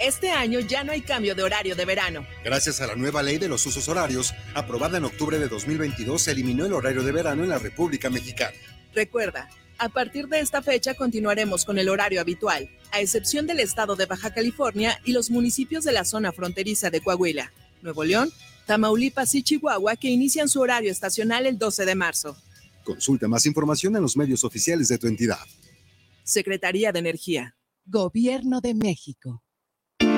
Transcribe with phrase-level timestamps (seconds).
[0.00, 2.26] Este año ya no hay cambio de horario de verano.
[2.42, 6.30] Gracias a la nueva ley de los usos horarios, aprobada en octubre de 2022, se
[6.30, 8.56] eliminó el horario de verano en la República Mexicana.
[8.94, 13.94] Recuerda, a partir de esta fecha continuaremos con el horario habitual, a excepción del estado
[13.94, 18.32] de Baja California y los municipios de la zona fronteriza de Coahuila, Nuevo León,
[18.66, 22.38] Tamaulipas y Chihuahua que inician su horario estacional el 12 de marzo.
[22.84, 25.46] Consulta más información en los medios oficiales de tu entidad.
[26.24, 27.54] Secretaría de Energía.
[27.84, 29.42] Gobierno de México.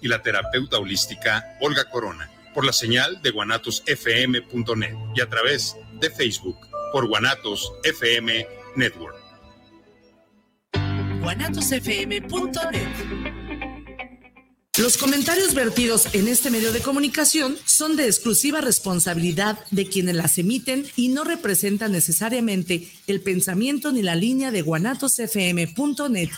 [0.00, 6.10] y la terapeuta holística Olga Corona por la señal de guanatosfm.net y a través de
[6.10, 6.56] Facebook
[6.92, 9.16] por Guanatos FM Network.
[11.20, 12.88] guanatosfm.net
[14.78, 20.38] Los comentarios vertidos en este medio de comunicación son de exclusiva responsabilidad de quienes las
[20.38, 26.30] emiten y no representan necesariamente el pensamiento ni la línea de guanatosfm.net.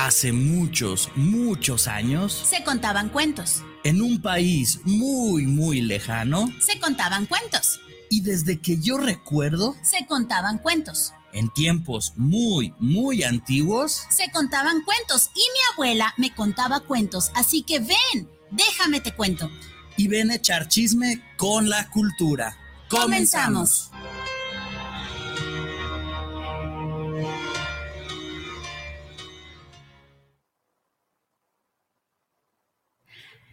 [0.00, 3.64] Hace muchos, muchos años, se contaban cuentos.
[3.82, 7.80] En un país muy, muy lejano, se contaban cuentos.
[8.08, 11.14] Y desde que yo recuerdo, se contaban cuentos.
[11.32, 15.30] En tiempos muy, muy antiguos, se contaban cuentos.
[15.34, 17.32] Y mi abuela me contaba cuentos.
[17.34, 19.50] Así que ven, déjame te cuento.
[19.96, 22.56] Y ven a echar chisme con la cultura.
[22.88, 23.90] Comenzamos.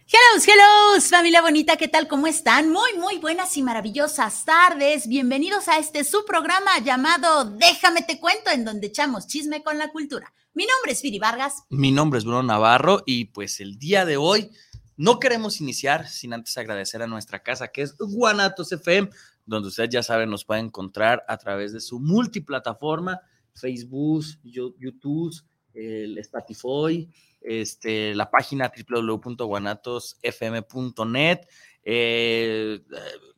[0.08, 2.06] Hello, hello, familia bonita, ¿qué tal?
[2.06, 2.70] ¿Cómo están?
[2.70, 5.08] Muy, muy buenas y maravillosas tardes.
[5.08, 9.90] Bienvenidos a este su programa llamado Déjame te cuento, en donde echamos chisme con la
[9.90, 10.32] cultura.
[10.54, 11.64] Mi nombre es Viri Vargas.
[11.70, 14.52] Mi nombre es Bruno Navarro y pues el día de hoy
[14.96, 19.10] no queremos iniciar sin antes agradecer a nuestra casa que es Guanatos FM,
[19.44, 23.22] donde usted ya sabe nos puede encontrar a través de su multiplataforma,
[23.54, 25.34] Facebook, YouTube,
[25.74, 27.10] el Spotify,
[27.46, 31.40] este, la página www.guanatosfm.net,
[31.84, 32.80] eh,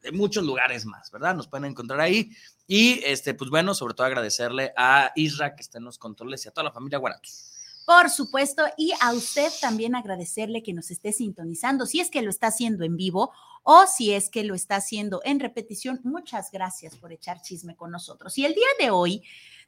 [0.03, 1.35] en muchos lugares más, ¿verdad?
[1.35, 2.31] Nos pueden encontrar ahí.
[2.67, 6.49] Y, este, pues bueno, sobre todo agradecerle a Isra que está en los controles y
[6.49, 7.49] a toda la familia Guanatos.
[7.89, 12.29] Por supuesto, y a usted también agradecerle que nos esté sintonizando, si es que lo
[12.29, 13.33] está haciendo en vivo
[13.63, 15.99] o si es que lo está haciendo en repetición.
[16.05, 18.37] Muchas gracias por echar chisme con nosotros.
[18.37, 19.23] Y el día de hoy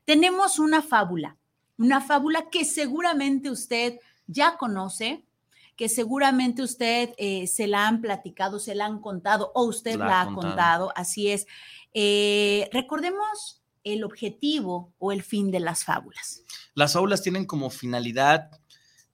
[0.04, 1.38] tenemos una fábula,
[1.78, 3.98] una fábula que seguramente usted
[4.30, 5.24] ya conoce,
[5.76, 10.20] que seguramente usted eh, se la han platicado, se la han contado o usted la,
[10.20, 10.92] ha contado.
[10.94, 11.46] Así es.
[11.94, 16.42] Eh, recordemos el objetivo o el fin de las fábulas.
[16.74, 18.50] Las fábulas tienen como finalidad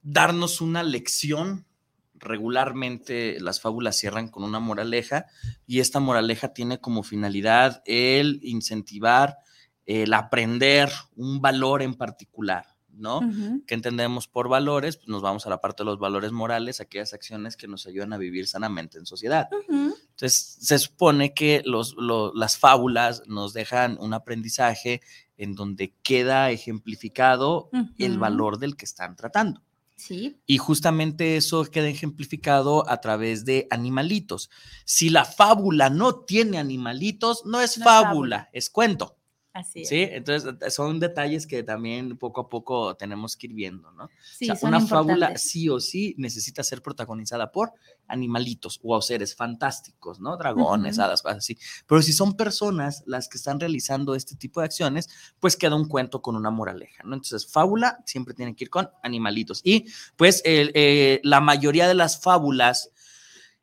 [0.03, 1.67] darnos una lección.
[2.15, 5.27] Regularmente las fábulas cierran con una moraleja
[5.67, 9.39] y esta moraleja tiene como finalidad el incentivar,
[9.85, 12.76] el aprender un valor en particular.
[12.97, 13.21] ¿No?
[13.67, 14.97] Que entendemos por valores?
[14.97, 18.13] Pues nos vamos a la parte de los valores morales, aquellas acciones que nos ayudan
[18.13, 19.49] a vivir sanamente en sociedad.
[19.69, 25.01] Entonces, se supone que las fábulas nos dejan un aprendizaje
[25.37, 27.69] en donde queda ejemplificado
[27.99, 29.63] el valor del que están tratando.
[29.99, 30.41] Sí.
[30.47, 34.51] Y justamente eso queda ejemplificado a través de animalitos.
[34.85, 39.17] Si la fábula no tiene animalitos, no es fábula, es cuento.
[39.57, 43.91] Así Sí, entonces eh, son detalles que también poco a poco tenemos que ir viendo,
[43.93, 44.11] ¿no?
[44.37, 47.73] Sí, o sea, una fábula sí o sí necesita ser protagonizada por
[48.07, 50.37] animalitos o seres fantásticos, ¿no?
[50.37, 51.59] Dragones, hadas, cosas así.
[51.87, 55.09] Pero si son personas las que están realizando este tipo de acciones,
[55.41, 57.15] pues queda un cuento con una moraleja, ¿no?
[57.15, 59.63] Entonces, fábula siempre tiene que ir con animalitos.
[59.65, 59.87] Y
[60.17, 62.91] pues eh, la mayoría de las fábulas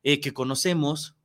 [0.02, 1.16] eh, que conocemos,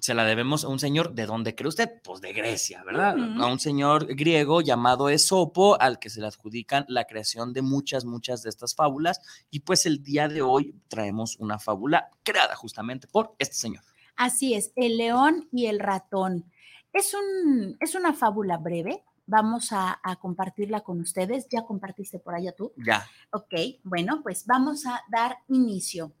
[0.00, 2.00] se la debemos a un señor, ¿de dónde cree usted?
[2.02, 3.16] Pues de Grecia, ¿verdad?
[3.40, 8.04] A un señor griego llamado Esopo, al que se le adjudican la creación de muchas,
[8.04, 9.20] muchas de estas fábulas.
[9.50, 13.82] Y pues el día de hoy traemos una fábula creada justamente por este señor.
[14.16, 16.50] Así es, el león y el ratón.
[16.92, 19.04] Es, un, es una fábula breve.
[19.26, 21.48] Vamos a, a compartirla con ustedes.
[21.50, 22.72] ¿Ya compartiste por allá tú?
[22.76, 23.06] Ya.
[23.30, 26.12] Ok, bueno, pues vamos a dar inicio.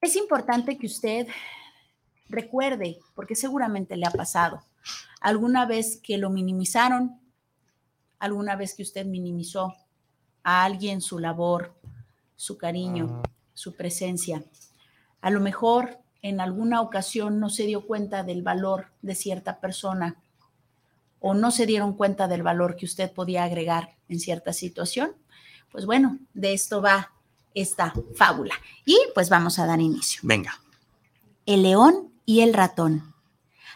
[0.00, 1.26] Es importante que usted
[2.28, 4.62] recuerde, porque seguramente le ha pasado,
[5.20, 7.20] alguna vez que lo minimizaron,
[8.18, 9.74] alguna vez que usted minimizó
[10.42, 11.74] a alguien su labor,
[12.36, 13.22] su cariño,
[13.54, 14.42] su presencia.
[15.20, 20.16] A lo mejor en alguna ocasión no se dio cuenta del valor de cierta persona
[21.20, 25.12] o no se dieron cuenta del valor que usted podía agregar en cierta situación.
[25.70, 27.12] Pues bueno, de esto va
[27.54, 28.54] esta fábula.
[28.84, 30.20] Y pues vamos a dar inicio.
[30.22, 30.60] Venga.
[31.44, 33.14] El león y el ratón.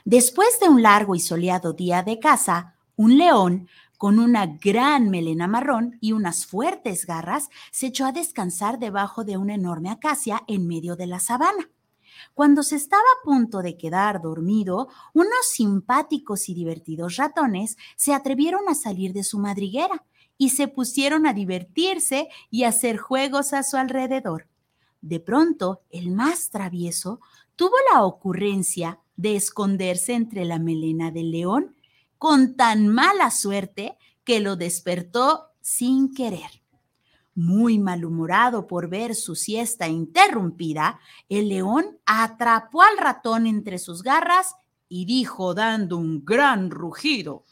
[0.05, 3.67] Después de un largo y soleado día de caza, un león
[3.97, 9.39] con una gran melena marrón y unas fuertes garras, se echó a descansar debajo de
[9.39, 11.71] una enorme acacia en medio de la sabana.
[12.35, 18.69] Cuando se estaba a punto de quedar dormido, unos simpáticos y divertidos ratones se atrevieron
[18.69, 20.05] a salir de su madriguera
[20.37, 24.47] y se pusieron a divertirse y hacer juegos a su alrededor.
[25.03, 27.21] De pronto, el más travieso
[27.57, 31.77] tuvo la ocurrencia de esconderse entre la melena del león
[32.19, 36.63] con tan mala suerte que lo despertó sin querer.
[37.35, 44.55] Muy malhumorado por ver su siesta interrumpida, el león atrapó al ratón entre sus garras
[44.89, 47.45] y dijo dando un gran rugido.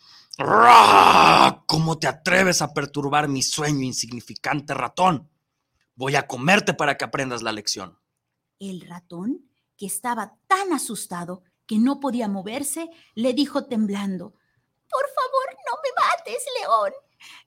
[1.67, 5.29] ¿Cómo te atreves a perturbar mi sueño, insignificante ratón?
[5.94, 7.99] Voy a comerte para que aprendas la lección.
[8.58, 9.50] El ratón,
[9.81, 14.35] que estaba tan asustado que no podía moverse, le dijo temblando,
[14.91, 16.93] por favor, no me mates, León.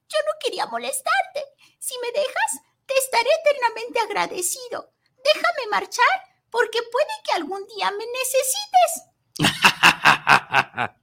[0.10, 1.42] Yo no quería molestarte.
[1.78, 4.94] Si me dejas, te estaré eternamente agradecido.
[5.24, 6.08] Déjame marchar,
[6.50, 8.92] porque puede que algún día me necesites.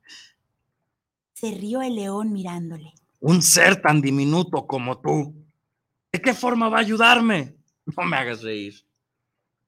[1.35, 2.93] Se rió el león mirándole.
[3.21, 5.33] Un ser tan diminuto como tú.
[6.11, 7.57] ¿De qué forma va a ayudarme?
[7.87, 8.90] No me hagas reír.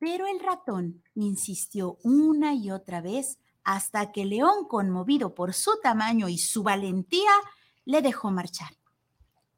[0.02, 6.28] Pero el ratón insistió una y otra vez hasta que León, conmovido por su tamaño
[6.28, 7.30] y su valentía,
[7.84, 8.76] le dejó marchar.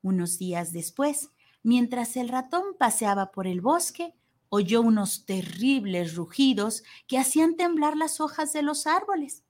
[0.02, 1.31] Unos días después,
[1.62, 4.12] mientras el ratón paseaba por el bosque,
[4.50, 9.44] oyó unos terribles rugidos que hacían temblar las hojas de los árboles.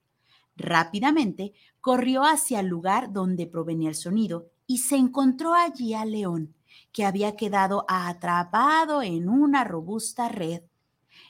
[0.55, 1.51] Rápidamente
[1.81, 6.55] corrió hacia el lugar donde provenía el sonido y se encontró allí a León,
[6.93, 10.63] que había quedado atrapado en una robusta red.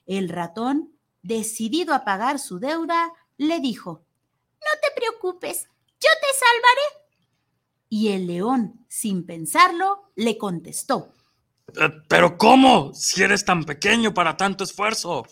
[0.05, 4.05] El ratón decidido a pagar su deuda, le dijo,
[4.53, 5.67] No te preocupes,
[5.99, 7.09] yo te salvaré.
[7.89, 11.13] Y el león, sin pensarlo, le contestó,
[11.73, 12.93] eh, ¿Pero cómo?
[12.93, 15.25] Si eres tan pequeño para tanto esfuerzo.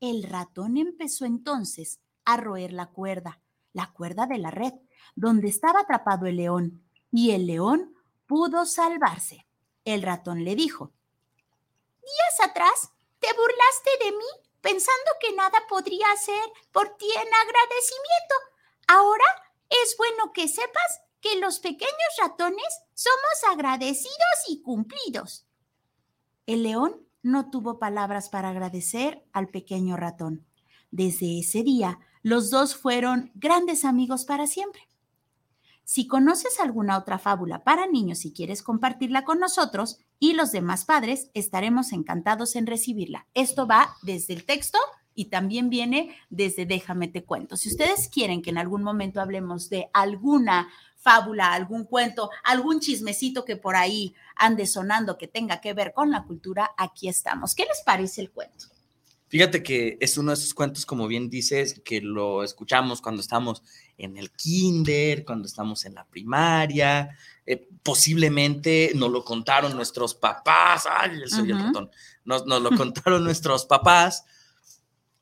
[0.00, 3.40] El ratón empezó entonces a roer la cuerda,
[3.72, 4.72] la cuerda de la red,
[5.16, 7.94] donde estaba atrapado el león, y el león
[8.26, 9.46] pudo salvarse.
[9.84, 10.92] El ratón le dijo,
[12.00, 16.42] Días atrás te burlaste de mí pensando que nada podría hacer
[16.72, 18.34] por ti en agradecimiento.
[18.88, 19.24] Ahora
[19.68, 25.46] es bueno que sepas que los pequeños ratones somos agradecidos y cumplidos.
[26.46, 30.46] El león no tuvo palabras para agradecer al pequeño ratón.
[30.90, 34.88] Desde ese día, los dos fueron grandes amigos para siempre.
[35.84, 40.84] Si conoces alguna otra fábula para niños y quieres compartirla con nosotros y los demás
[40.84, 43.26] padres, estaremos encantados en recibirla.
[43.34, 44.78] Esto va desde el texto
[45.14, 47.56] y también viene desde Déjame te cuento.
[47.56, 53.44] Si ustedes quieren que en algún momento hablemos de alguna fábula, algún cuento, algún chismecito
[53.44, 57.54] que por ahí ande sonando que tenga que ver con la cultura, aquí estamos.
[57.54, 58.66] ¿Qué les parece el cuento?
[59.28, 63.62] Fíjate que es uno de esos cuentos, como bien dices, que lo escuchamos cuando estamos
[63.98, 70.84] en el kinder, cuando estamos en la primaria, eh, posiblemente nos lo contaron nuestros papás,
[70.88, 71.90] ay, soy el ratón,
[72.24, 74.24] nos, nos lo contaron nuestros papás,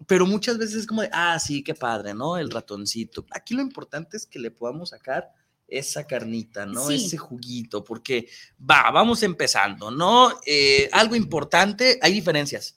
[0.06, 2.36] pero muchas veces es como de, ah, sí, qué padre, ¿no?
[2.36, 3.24] El ratoncito.
[3.30, 5.32] Aquí lo importante es que le podamos sacar
[5.66, 6.90] esa carnita, ¿no?
[6.90, 8.28] Ese juguito, porque
[8.60, 10.38] va, vamos empezando, ¿no?
[10.44, 12.75] Eh, algo importante, hay diferencias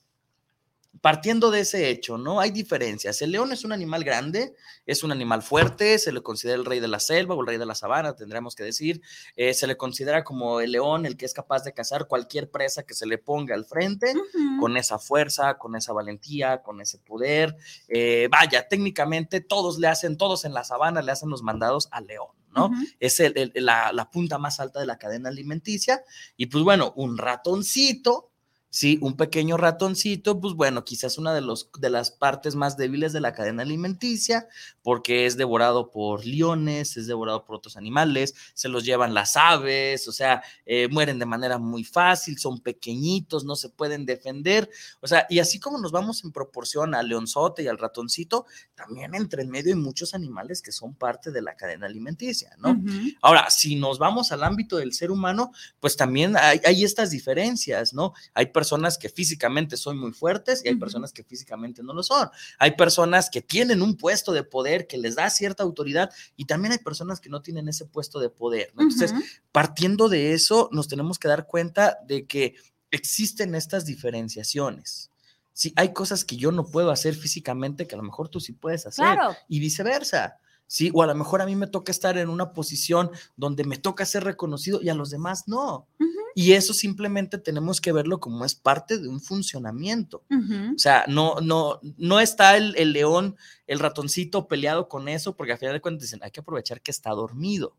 [1.02, 2.40] partiendo de ese hecho, ¿no?
[2.40, 3.22] Hay diferencias.
[3.22, 6.80] El león es un animal grande, es un animal fuerte, se le considera el rey
[6.80, 9.02] de la selva o el rey de la sabana, tendremos que decir.
[9.36, 12.84] Eh, se le considera como el león, el que es capaz de cazar cualquier presa
[12.84, 14.14] que se le ponga al frente,
[14.60, 17.56] con esa fuerza, con esa valentía, con ese poder.
[17.88, 22.08] Eh, vaya, técnicamente todos le hacen, todos en la sabana le hacen los mandados al
[22.08, 22.28] león.
[22.56, 22.72] ¿no?
[23.00, 23.22] Es
[23.56, 26.04] la, la punta más alta de la cadena alimenticia.
[26.36, 28.29] Y pues bueno, un ratoncito
[28.72, 33.14] Sí, un pequeño ratoncito, pues bueno, quizás una de, los, de las partes más débiles
[33.14, 34.48] de la cadena alimenticia,
[34.84, 40.08] porque es devorado por leones, es devorado por otros animales, se los llevan las aves,
[40.08, 44.70] o sea, eh, mueren de manera muy fácil, son pequeñitos, no se pueden defender,
[45.02, 48.46] o sea, y así como nos vamos en proporción al leonzote y al ratoncito,
[48.76, 52.80] también entre en medio hay muchos animales que son parte de la cadena alimenticia, ¿no?
[53.24, 57.96] Ahora, si nos vamos al ámbito del ser humano, pues también hay, hay estas diferencias,
[57.96, 58.14] ¿no?
[58.36, 58.59] Hay personas
[58.98, 62.30] que físicamente son muy fuertes y hay personas que físicamente no lo son.
[62.58, 66.72] Hay personas que tienen un puesto de poder que les da cierta autoridad y también
[66.72, 68.84] hay personas que no tienen ese puesto de poder, ¿no?
[68.84, 69.14] Entonces,
[69.52, 72.56] partiendo de eso, nos tenemos que dar cuenta de que
[72.92, 75.12] existen estas diferenciaciones.
[75.54, 78.54] Sí, hay cosas que yo no puedo hacer físicamente que a lo mejor tú sí
[78.54, 79.36] puedes hacer Claro.
[79.48, 80.38] y viceversa.
[80.72, 83.78] Sí, o a lo mejor a mí me toca estar en una posición donde me
[83.78, 85.88] toca ser reconocido y a los demás no.
[86.36, 90.24] Y eso simplemente tenemos que verlo como es parte de un funcionamiento.
[90.30, 93.36] O sea, no, no, no está el, el león,
[93.66, 96.92] el ratoncito peleado con eso, porque al final de cuentas dicen, hay que aprovechar que
[96.92, 97.76] está dormido.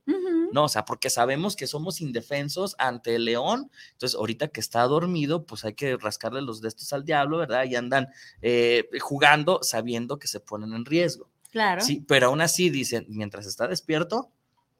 [0.53, 4.83] No, o sea, porque sabemos que somos indefensos ante el león, entonces ahorita que está
[4.83, 7.67] dormido, pues hay que rascarle los destos al diablo, ¿verdad?
[7.67, 8.09] Y andan
[8.43, 11.31] eh, jugando sabiendo que se ponen en riesgo.
[11.50, 11.83] Claro.
[11.83, 14.30] Sí, pero aún así dicen, mientras está despierto,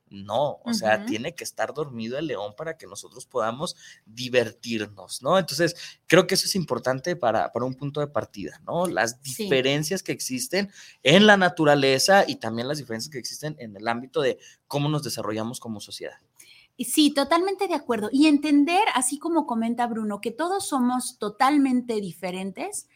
[0.08, 5.38] no, o sea, tiene que estar dormido el león para que nosotros podamos divertirnos, ¿no?
[5.38, 5.76] Entonces,
[6.08, 8.86] creo que eso es importante para, para un punto de partida, ¿no?
[8.88, 9.44] Las Sí.
[9.44, 10.70] diferencias que existen
[11.04, 15.04] en la naturaleza y también las diferencias que existen en el ámbito de cómo nos
[15.04, 16.16] desarrollamos como sociedad.
[16.76, 18.08] Sí, totalmente de acuerdo.
[18.10, 22.88] Y entender, así como comenta Bruno, que todos somos totalmente diferentes,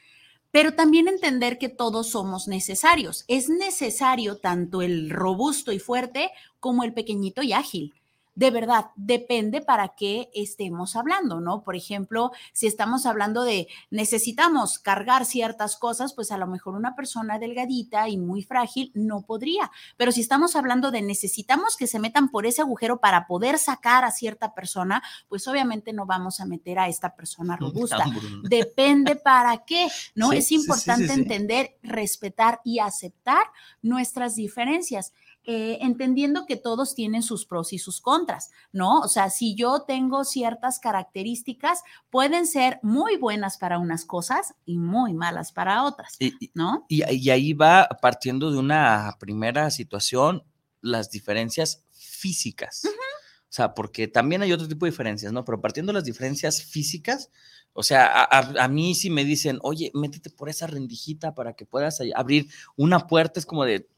[0.54, 3.24] pero también entender que todos somos necesarios.
[3.26, 6.30] Es necesario tanto el robusto y fuerte
[6.60, 7.92] como el pequeñito y ágil.
[8.34, 11.62] De verdad, depende para qué estemos hablando, ¿no?
[11.62, 16.96] Por ejemplo, si estamos hablando de necesitamos cargar ciertas cosas, pues a lo mejor una
[16.96, 19.70] persona delgadita y muy frágil no podría.
[19.96, 24.04] Pero si estamos hablando de necesitamos que se metan por ese agujero para poder sacar
[24.04, 28.04] a cierta persona, pues obviamente no vamos a meter a esta persona robusta.
[28.04, 28.48] Hambruna.
[28.48, 30.30] Depende para qué, ¿no?
[30.30, 31.12] Sí, es sí, importante sí.
[31.12, 33.44] entender, respetar y aceptar
[33.82, 35.12] nuestras diferencias.
[35.46, 39.00] Eh, entendiendo que todos tienen sus pros y sus contras, ¿no?
[39.00, 44.78] O sea, si yo tengo ciertas características, pueden ser muy buenas para unas cosas y
[44.78, 46.86] muy malas para otras, Y- y- ¿no?
[46.88, 50.42] Y, y ahí va partiendo de una primera situación,
[50.80, 52.82] las diferencias físicas.
[52.86, 55.44] O sea, porque también hay otro tipo de diferencias, ¿no?
[55.44, 57.30] Pero partiendo de las diferencias físicas,
[57.72, 61.52] o sea, a, a- a mí si me dicen, oye, métete por esa rendijita para
[61.54, 63.88] que puedas abrir una puerta, es como de,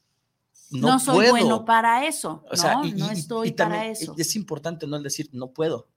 [0.71, 1.31] no, No, soy puedo.
[1.31, 2.85] bueno para eso, O sea, ¿no?
[2.87, 4.15] y- no y- y estoy también para eso.
[4.19, 4.97] Es importante, ¿no?
[4.97, 5.89] El decir, no puedo.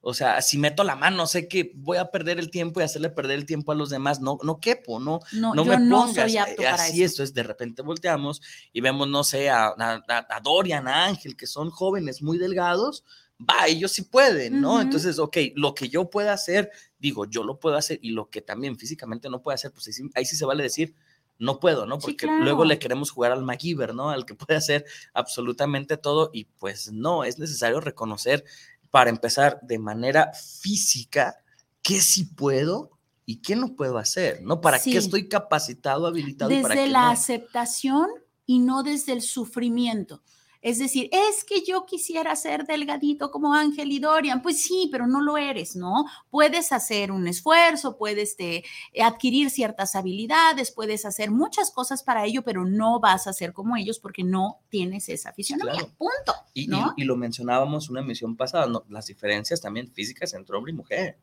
[0.00, 3.10] O sea, si meto la mano, sé que voy a perder el tiempo y hacerle
[3.10, 4.20] perder el tiempo a los demás.
[4.20, 6.14] No, no quepo, no, No, no yo me no pongas.
[6.30, 7.22] soy apto eh, para Así eso.
[7.24, 8.40] es, de repente volteamos
[8.72, 13.04] y vemos, no sé, a, a- a- Dorian, a Ángel, que son jóvenes muy delgados,
[13.40, 14.74] va, ellos sí pueden, ¿no?
[14.74, 14.80] Ujú.
[14.82, 18.40] Entonces, ok, lo que yo pueda hacer, digo, yo lo puedo hacer y lo que
[18.40, 20.94] también físicamente no puede hacer, pues ahí sí, ahí sí se vale decir,
[21.38, 21.96] no puedo, ¿no?
[21.96, 22.42] Sí, Porque claro.
[22.44, 24.10] luego le queremos jugar al MacGyver, ¿no?
[24.10, 28.44] Al que puede hacer absolutamente todo y pues no, es necesario reconocer
[28.90, 31.36] para empezar de manera física
[31.82, 32.90] qué sí puedo
[33.24, 34.60] y qué no puedo hacer, ¿no?
[34.60, 34.92] ¿Para Sí.
[34.92, 37.10] qué estoy capacitado, habilitado para desde la no?
[37.10, 38.08] aceptación
[38.46, 40.22] y no desde el sufrimiento.
[40.60, 44.42] Es decir, es que yo quisiera ser delgadito como Ángel y Dorian.
[44.42, 46.04] Pues sí, pero no lo eres, ¿no?
[46.30, 48.64] Puedes hacer un esfuerzo, puedes este,
[49.00, 53.76] adquirir ciertas habilidades, puedes hacer muchas cosas para ello, pero no vas a ser como
[53.76, 55.74] ellos porque no tienes esa fisionomía.
[55.74, 55.92] Claro.
[55.96, 56.34] Punto.
[56.54, 56.94] Y, y- ¿no?
[56.96, 58.84] y lo mencionábamos una emisión pasada, ¿no?
[58.88, 61.18] las diferencias también físicas entre hombre y mujer.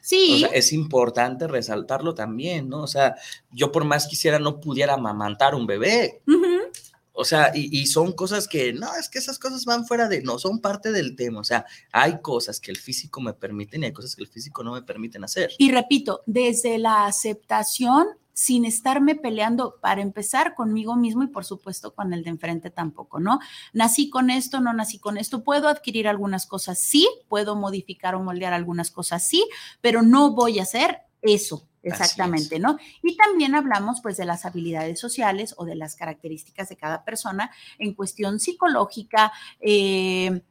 [0.00, 2.82] Sí, O sea, es importante resaltarlo también, ¿no?
[2.82, 3.14] O sea,
[3.52, 6.22] yo por más quisiera no pudiera amamantar un bebé.
[6.26, 6.71] ujú,
[7.12, 10.38] O sea, y, son cosas que, no, es que esas cosas van fuera de, no,
[10.38, 11.40] son parte del tema.
[11.40, 14.64] O sea, hay cosas que el físico me permite y hay cosas que el físico
[14.64, 15.50] no me permiten hacer.
[15.58, 21.94] Y repito, desde la aceptación, sin estarme peleando para empezar conmigo mismo y por supuesto
[21.94, 23.40] con el de enfrente tampoco, ¿no?
[23.72, 28.22] Nací con esto, no nací con esto, puedo adquirir algunas cosas, sí, puedo modificar o
[28.22, 29.46] moldear algunas cosas, sí,
[29.80, 31.68] pero no voy a hacer eso.
[31.82, 32.78] Exactamente, ¿no?
[33.02, 37.50] Y también hablamos pues de las habilidades sociales o de las características de cada persona
[37.78, 40.42] en cuestión psicológica, eh,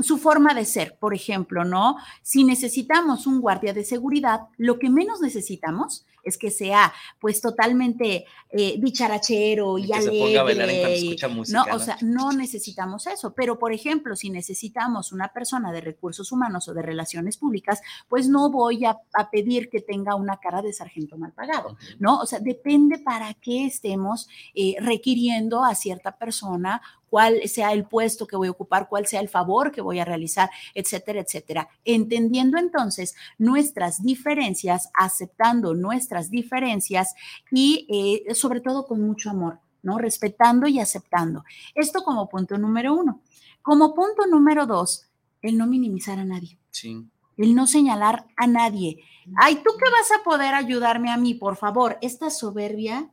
[0.00, 1.96] su forma de ser, por ejemplo, ¿no?
[2.22, 8.24] Si necesitamos un guardia de seguridad, lo que menos necesitamos es que sea pues totalmente
[8.50, 10.20] eh, dicharachero y, Y que se alegre.
[10.26, 11.58] ponga a bailar en cuanto y- escucha música.
[11.58, 11.74] no, ¿no?
[11.76, 13.34] o sea, no necesitamos eso.
[13.34, 18.28] Pero, por ejemplo, si necesitamos una persona de recursos humanos o de relaciones públicas, pues
[18.28, 21.76] no voy a, a pedir que tenga una cara de sargento mal pagado.
[21.98, 22.20] ¿no?
[22.20, 28.26] O sea, depende para qué estemos eh, requiriendo a cierta persona cuál sea el puesto
[28.26, 31.68] que voy a ocupar, cuál sea el favor que voy a realizar, etcétera, etcétera.
[31.84, 37.14] Entendiendo entonces nuestras diferencias, aceptando nuestras diferencias
[37.50, 37.86] y
[38.28, 39.98] eh, sobre todo con mucho amor, ¿no?
[39.98, 41.44] Respetando y aceptando.
[41.74, 43.20] Esto como punto número uno.
[43.62, 45.06] Como punto número dos,
[45.42, 47.06] el no minimizar a nadie, Sí.
[47.36, 49.02] el no señalar a nadie.
[49.36, 51.98] Ay, ¿tú qué vas a poder ayudarme a mí, por favor?
[52.02, 53.10] Esta soberbia,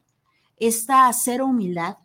[0.58, 1.98] esta cero humildad,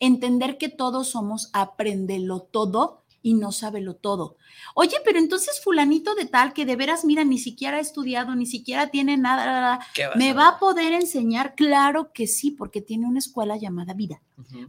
[0.00, 4.36] entender que todos somos aprendelo todo y no sábelo todo.
[4.74, 8.46] Oye, pero entonces fulanito de tal que de veras, mira, ni siquiera ha estudiado, ni
[8.46, 11.54] siquiera tiene nada, ¿Qué vas ¿me a va a poder enseñar?
[11.54, 14.20] Claro que sí, porque tiene una escuela llamada vida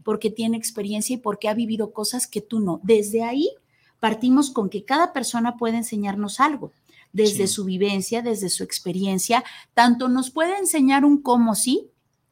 [0.03, 2.81] porque tiene experiencia y porque ha vivido cosas que tú no.
[2.84, 3.50] Desde ahí
[4.00, 6.72] partimos con que cada persona puede enseñarnos algo,
[7.13, 7.53] desde Sí.
[7.53, 9.43] su vivencia, desde su experiencia,
[9.74, 11.89] tanto nos puede enseñar un cómo sí,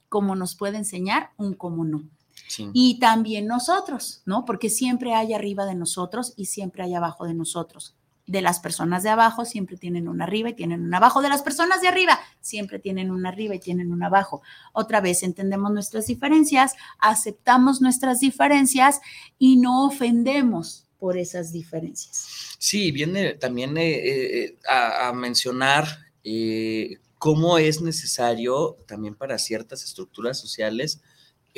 [0.09, 2.03] como nos puede enseñar un cómo no.
[2.49, 2.69] Sí.
[2.73, 4.43] Y también nosotros, ¿no?
[4.43, 7.95] Porque siempre hay arriba de nosotros y siempre hay abajo de nosotros.
[8.25, 11.21] De las personas de abajo siempre tienen un arriba y tienen un abajo.
[11.21, 14.41] De las personas de arriba siempre tienen un arriba y tienen un abajo.
[14.73, 18.99] Otra vez entendemos nuestras diferencias, aceptamos nuestras diferencias
[19.37, 22.55] y no ofendemos por esas diferencias.
[22.57, 25.85] Sí, viene también eh, eh, a, a mencionar
[26.23, 31.01] eh, cómo es necesario también para ciertas estructuras sociales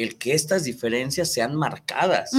[0.03, 2.31] el que estas diferencias sean marcadas.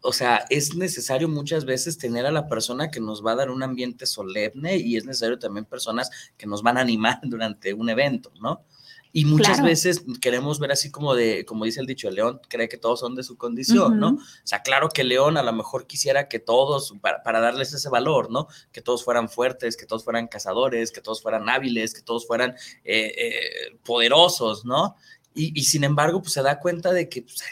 [0.00, 3.50] O sea, es necesario muchas veces tener a la persona que nos va a dar
[3.50, 7.88] un ambiente solemne y es necesario también personas que nos van a animar durante un
[7.90, 8.62] evento, ¿no?
[9.10, 9.68] Y muchas Claro.
[9.70, 13.00] veces queremos ver así como de, como dice el dicho, el león cree que todos
[13.00, 14.10] son de su condición, ¿no?
[14.10, 17.88] O sea, claro que León a lo mejor quisiera que todos, para, para darles ese
[17.88, 18.48] valor, ¿no?
[18.70, 22.50] Que todos fueran fuertes, que todos fueran cazadores, que todos fueran hábiles, que todos fueran
[22.84, 24.94] eh, eh, poderosos, ¿no?
[25.38, 27.42] Y, y sin embargo, pues se da cuenta de que, pues,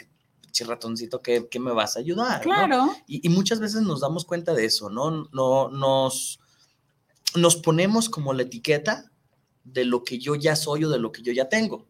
[0.65, 2.39] ratoncito, ¿qué, qué me vas a ayudar?
[2.39, 2.43] ¿no?
[2.43, 2.95] Claro.
[3.07, 5.29] Y, y muchas veces nos damos cuenta de eso, ¿no?
[5.31, 6.39] no nos,
[7.35, 9.11] nos ponemos como la etiqueta
[9.63, 11.85] de lo que yo ya soy o de lo que yo ya tengo.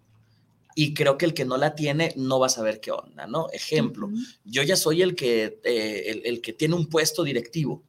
[0.76, 3.48] Y creo que el que no la tiene no va a saber qué onda, ¿no?
[3.52, 4.12] Ejemplo,
[4.44, 7.84] yo ya soy el que, eh, el, el que tiene un puesto directivo.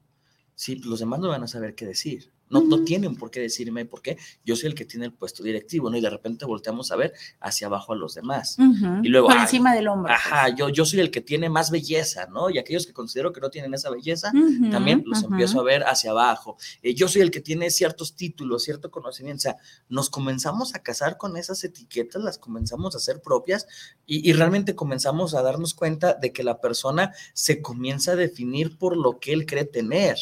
[0.54, 2.32] Sí, pues los demás no van a saber qué decir.
[2.50, 4.18] No, no tienen por qué decirme por qué.
[4.44, 5.96] Yo soy el que tiene el puesto directivo, ¿no?
[5.96, 8.56] Y de repente volteamos a ver hacia abajo a los demás.
[9.02, 10.12] Y luego, por encima del hombro.
[10.12, 10.26] pues.
[10.26, 12.50] Ajá, yo, yo soy el que tiene más belleza, ¿no?
[12.50, 14.32] Y aquellos que considero que no tienen esa belleza,
[14.70, 15.32] también los ujú.
[15.32, 16.56] empiezo a ver hacia abajo.
[16.82, 19.38] Eh, yo soy el que tiene ciertos títulos, cierto conocimiento.
[19.38, 19.56] O sea,
[19.88, 23.66] nos comenzamos a casar con esas etiquetas, las comenzamos a hacer propias
[24.06, 28.78] y, y realmente comenzamos a darnos cuenta de que la persona se comienza a definir
[28.78, 30.16] por lo que él cree tener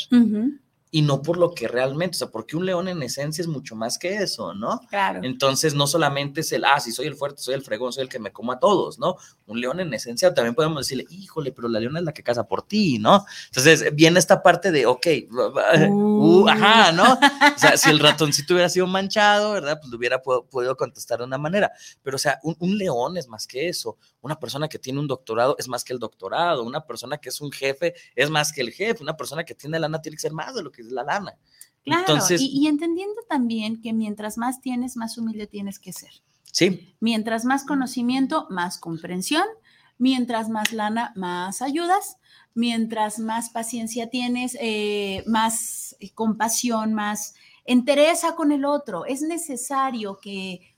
[0.90, 3.75] y no por lo que realmente, o sea, porque un león en esencia es mucho
[3.75, 4.81] más que eso, ¿no?
[4.88, 5.20] Claro.
[5.25, 8.09] Entonces, no solamente es el, ah, sí, soy el fuerte, soy el fregón, soy el
[8.09, 9.16] que me como a todos, ¿no?
[9.46, 12.44] Un león en esencia también podemos decirle, híjole, pero la leona es la que caza
[12.46, 13.25] por ti, ¿no?
[13.46, 16.49] Entonces, viene esta parte de, ok, uh, Uh.
[16.49, 17.05] ajá, ¿no?
[17.57, 19.79] O sea, si el ratoncito hubiera sido manchado, ¿verdad?
[19.81, 21.72] Pues le hubiera po- podido contestar de una manera.
[22.03, 23.96] Pero, o sea, un, un león es más que eso.
[24.20, 26.62] Una persona que tiene un doctorado es más que el doctorado.
[26.64, 29.03] Una persona que es un jefe es más que el jefe.
[29.03, 31.36] Una persona que tiene lana tiene que ser más de lo que es la lana.
[31.84, 36.10] Claro, Entonces, y, y entendiendo también que mientras más tienes, más humilde tienes que ser.
[36.50, 39.44] sí, Mientras más conocimiento, más comprensión.
[39.98, 42.16] Mientras más lana, más ayudas.
[42.54, 47.34] Mientras más paciencia tienes, eh, más eh, compasión, más
[47.66, 49.04] entereza con el otro.
[49.04, 50.74] Es necesario que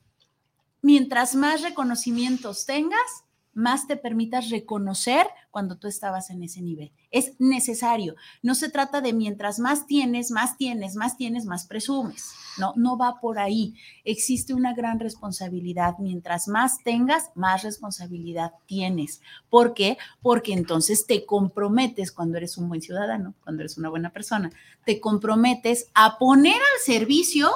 [0.83, 3.25] mientras más reconocimientos tengas,
[3.59, 6.93] más te permitas reconocer cuando tú estabas en ese nivel.
[7.11, 8.15] Es necesario.
[8.41, 12.31] No se trata de mientras más tienes, más tienes, más tienes, más presumes.
[12.57, 13.75] No, no va por ahí.
[14.05, 15.97] Existe una gran responsabilidad.
[15.99, 19.23] Mientras más tengas, más responsabilidad tienes.
[19.51, 19.99] ¿Por qué?
[20.23, 24.53] Porque entonces te comprometes cuando eres un buen ciudadano, cuando eres una buena persona,
[24.85, 27.51] te comprometes a poner al servicio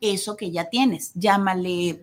[0.00, 1.10] eso que ya tienes.
[1.14, 2.00] Llámale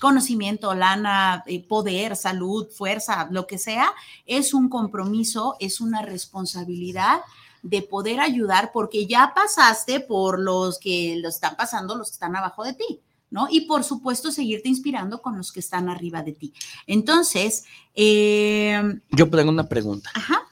[0.00, 3.92] conocimiento, lana, eh, poder, salud, fuerza, lo que sea,
[4.26, 7.20] es un compromiso, es una responsabilidad
[7.62, 12.36] de poder ayudar porque ya pasaste por los que lo están pasando, los que están
[12.36, 13.48] abajo de ti, ¿no?
[13.50, 16.54] Y por supuesto seguirte inspirando con los que están arriba de ti.
[16.86, 20.10] Entonces, eh, yo tengo una pregunta.
[20.14, 20.42] ajá,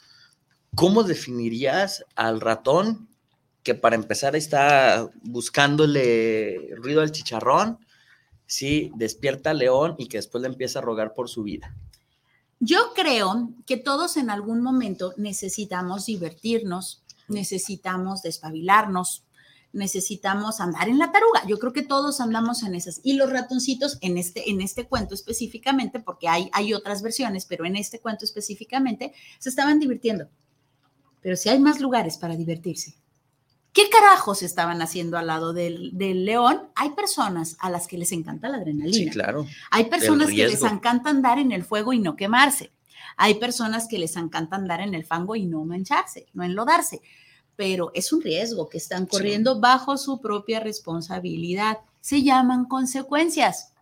[0.75, 3.09] ¿Cómo definirías al ratón
[3.63, 7.79] que para empezar está buscándole ruido al chicharrón,
[8.47, 11.75] sí, despierta al león y que después le empieza a rogar por su vida.
[12.61, 19.25] Yo creo que todos en algún momento necesitamos divertirnos, necesitamos despabilarnos,
[19.73, 21.45] necesitamos andar en la taruga.
[21.47, 23.01] Yo creo que todos andamos en esas.
[23.03, 27.67] Y los ratoncitos, en este, en este cuento específicamente, porque hay, hay otras versiones, pero
[27.67, 30.29] en este cuento específicamente, se estaban divirtiendo.
[31.21, 32.95] Pero si hay más lugares para divertirse,
[33.75, 36.63] ¿Qué carajos estaban haciendo al lado del, del, león?
[36.77, 38.97] Hay personas a las que les encanta la adrenalina.
[38.97, 39.47] Sí, claro.
[39.73, 42.71] Hay personas que les encanta andar en el fuego y no quemarse.
[43.17, 47.03] Hay personas que les encanta andar en el fango y no mancharse, no enlodarse.
[47.57, 49.61] Pero es un riesgo que están corriendo sí.
[49.61, 51.79] bajo su propia responsabilidad.
[52.01, 53.73] Se llaman consecuencias.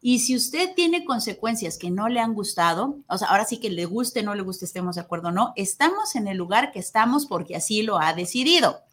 [0.00, 3.68] Y si usted tiene consecuencias que no le han gustado, o sea, ahora sí que
[3.68, 6.78] le guste, no le guste, estemos de acuerdo o no, estamos en el lugar que
[6.78, 8.83] estamos porque así lo ha decidido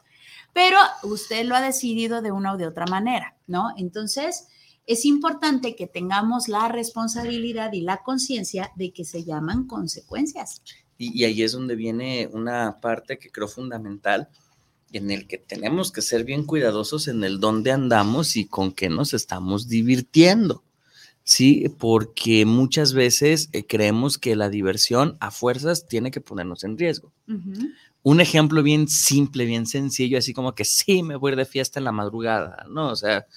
[0.54, 3.74] pero usted lo ha decidido de una o de otra manera, ¿no?
[3.78, 4.48] Entonces,
[4.86, 10.62] es importante que tengamos la responsabilidad y la conciencia de que se llaman consecuencias.
[10.98, 14.30] Y, y, ahí es donde viene una parte que creo fundamental,
[14.92, 18.90] en el que tenemos que ser bien cuidadosos en el dónde andamos y con qué
[18.90, 20.64] nos estamos divirtiendo.
[21.24, 26.78] Sí, porque muchas veces eh, creemos que la diversión a fuerzas tiene que ponernos en
[26.78, 27.14] riesgo.
[27.28, 27.72] Uh -huh
[28.04, 31.46] un ejemplo bien simple, bien sencillo, así como que sí, me voy a ir de
[31.46, 32.90] fiesta en la madrugada, ¿no?
[32.90, 33.28] O sea,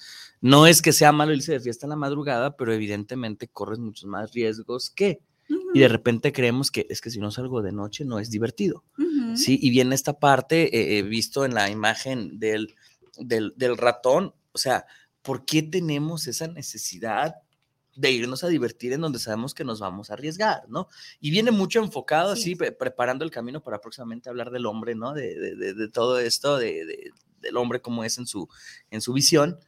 [0.41, 4.05] no es que sea malo irse de fiesta en la madrugada, pero evidentemente corres muchos
[4.05, 5.19] más riesgos que.
[5.49, 5.71] Uh -huh.
[5.75, 8.83] Y de repente creemos que es que si no salgo de noche no es divertido.
[8.97, 9.35] Uh -huh.
[9.37, 12.75] Sí, y viene esta parte, eh, visto en la imagen del,
[13.19, 14.85] del, del ratón, o sea,
[15.21, 17.35] ¿por qué tenemos esa necesidad
[17.95, 20.87] de irnos a divertir en donde sabemos que nos vamos a arriesgar, ¿no?
[21.19, 22.41] Y viene mucho enfocado sí.
[22.41, 25.13] así, pre preparando el camino para próximamente hablar del hombre, ¿no?
[25.13, 28.47] De, de, de, de todo esto, del hombre como es en su,
[28.91, 29.59] en su visión.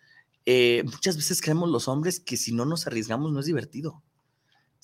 [0.46, 4.04] Eh, muchas veces creemos los hombres que si no nos arriesgamos no es divertido.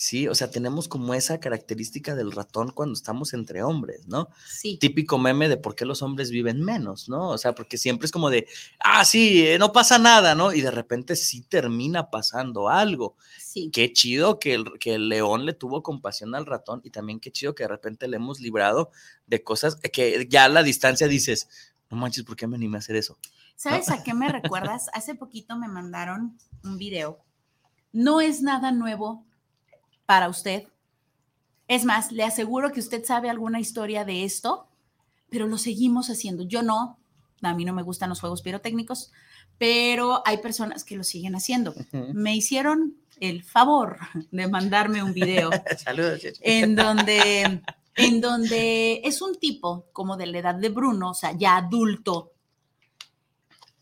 [0.04, 4.28] Sí, o sea, tenemos como esa característica del ratón cuando estamos entre hombres, ¿no?
[4.46, 4.76] Sí.
[4.78, 7.30] Típico meme de por qué los hombres viven menos, ¿no?
[7.30, 8.46] O sea, porque siempre es como de,
[8.82, 10.52] ah, sí, eh, no pasa nada, ¿no?
[10.52, 13.16] Y de repente sí termina pasando algo.
[13.40, 13.70] Sí.
[13.72, 17.32] Qué chido que el, que el león le tuvo compasión al ratón y también qué
[17.32, 18.92] chido que de repente le hemos librado
[19.26, 21.48] de cosas que ya a la distancia dices,
[21.90, 23.18] no manches, ¿por qué me animé a hacer eso?
[23.56, 23.96] ¿Sabes ¿No?
[23.96, 24.88] a qué me recuerdas?
[24.94, 27.24] Hace poquito me mandaron un video.
[27.94, 29.26] No es nada nuevo
[30.06, 30.64] para usted.
[31.68, 34.68] Es más, le aseguro que usted sabe alguna historia de esto,
[35.30, 36.44] pero lo seguimos haciendo.
[36.44, 37.00] Yo no,
[37.42, 39.12] a mí no me gustan los juegos pirotécnicos,
[39.58, 41.72] pero hay personas que lo siguen haciendo.
[41.72, 42.14] Uh -huh.
[42.14, 43.98] Me hicieron el favor
[44.32, 46.22] de mandarme un video Saludos.
[46.42, 47.62] en donde
[47.96, 52.33] en donde es un tipo como de la edad de Bruno, o sea, ya adulto,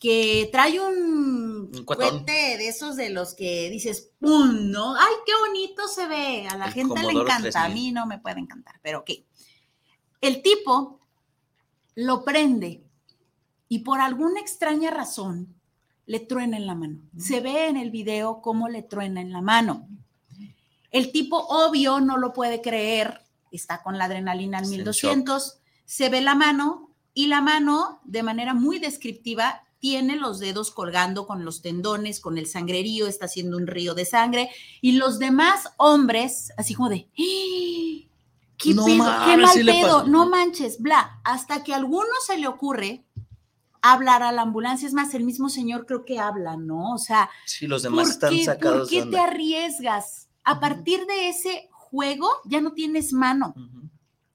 [0.02, 4.72] que trae un, un cohete de esos de los que dices, ¡pum!
[4.72, 4.96] ¿no?
[4.96, 6.48] ¡Ay, qué bonito se ve!
[6.50, 7.56] A la el gente le encanta, 3000.
[7.58, 9.12] a mí no me puede encantar, pero ok.
[10.20, 11.00] El tipo
[11.94, 12.84] lo prende
[13.70, 15.56] y por alguna extraña razón
[16.08, 17.00] le truena en la mano.
[17.16, 19.88] Se ve en el video cómo le truena en la mano.
[20.90, 26.22] El tipo, obvio, no lo puede creer, está con la adrenalina en 1200, se ve
[26.22, 31.62] la mano y la mano, de manera muy descriptiva, tiene los dedos colgando con los
[31.62, 36.76] tendones, con el sangrerío, está haciendo un río de sangre, y los demás hombres, así
[36.76, 38.08] como de, ¡Ah!
[38.58, 39.06] ¿qué no, pedo?
[39.26, 40.08] ¿Qué mal pedo?
[40.08, 43.04] No manches, bla, hasta que a alguno se le ocurre
[43.82, 46.94] hablar a la ambulancia, es más, el mismo señor creo que habla, ¿no?
[46.94, 48.82] O sea, sí, los demás están qué, sacados.
[48.82, 50.30] ¿Por qué te arriesgas?
[50.44, 50.60] A uh -huh.
[50.60, 53.56] partir de ese juego ya no tienes mano.
[53.56, 53.90] Uh -huh.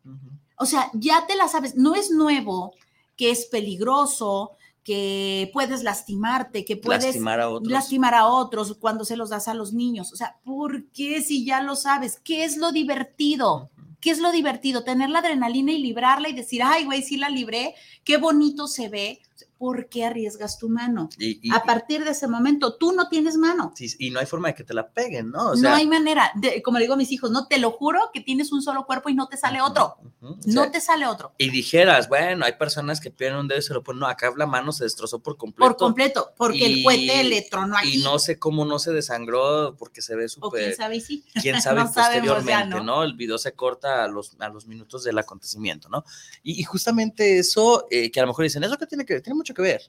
[0.07, 0.39] Uh -huh.
[0.59, 2.75] O sea, ya te la sabes, no es nuevo,
[3.17, 9.05] que es peligroso, que puedes lastimarte, que puedes lastimar a otros, lastimar a otros cuando
[9.05, 10.13] se los das a los niños.
[10.13, 12.21] O sea, ¿por qué si ya lo sabes?
[12.23, 13.69] ¿Qué es lo divertido?
[14.01, 14.85] ¿Qué es lo divertido?
[14.85, 18.89] Tener la adrenalina y librarla y decir, ay, güey, sí la libré, qué bonito se
[18.89, 19.21] ve.
[19.59, 21.09] ¿Por qué arriesgas tu mano?
[21.19, 23.73] Y, y, a partir de ese momento, tú no tienes mano.
[23.75, 25.51] Sí, y no hay forma de que te la peguen, ¿no?
[25.51, 26.31] O sea, no hay manera.
[26.35, 28.87] De, como le digo a mis hijos, no te lo juro que tienes un solo
[28.87, 29.97] cuerpo y no te sale otro.
[30.03, 31.33] Uh -huh, uh no sea, te sale otro.
[31.39, 34.01] Y dijeras, bueno, hay personas que pierden un dedo y se lo ponen.
[34.01, 35.69] No, acá la mano se destrozó por completo.
[35.69, 38.01] Por completo, porque y, el cohete le tronó aquí.
[38.01, 40.63] Y no sé cómo no se desangró porque se ve súper.
[40.65, 41.25] quién sabe sí.
[41.41, 42.83] Quién sabe no posteriormente, ya, ¿no?
[42.83, 43.03] ¿no?
[43.03, 46.05] El video se corta a los, a los minutos del acontecimiento, ¿no?
[46.43, 49.23] Y, justamente eso, eh, que a lo mejor dicen, ¿eso qué tiene que ver?
[49.23, 49.83] Tiene mucho que ver.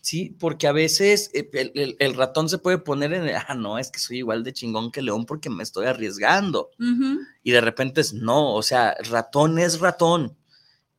[0.00, 3.54] Sí, porque a veces eh, el, el, el, ratón se puede poner en, el, ah,
[3.54, 6.70] no, es que soy igual de chingón que león porque me estoy arriesgando.
[6.78, 7.18] Uh -huh.
[7.44, 10.36] Y de repente es, no, o sea, ratón es ratón.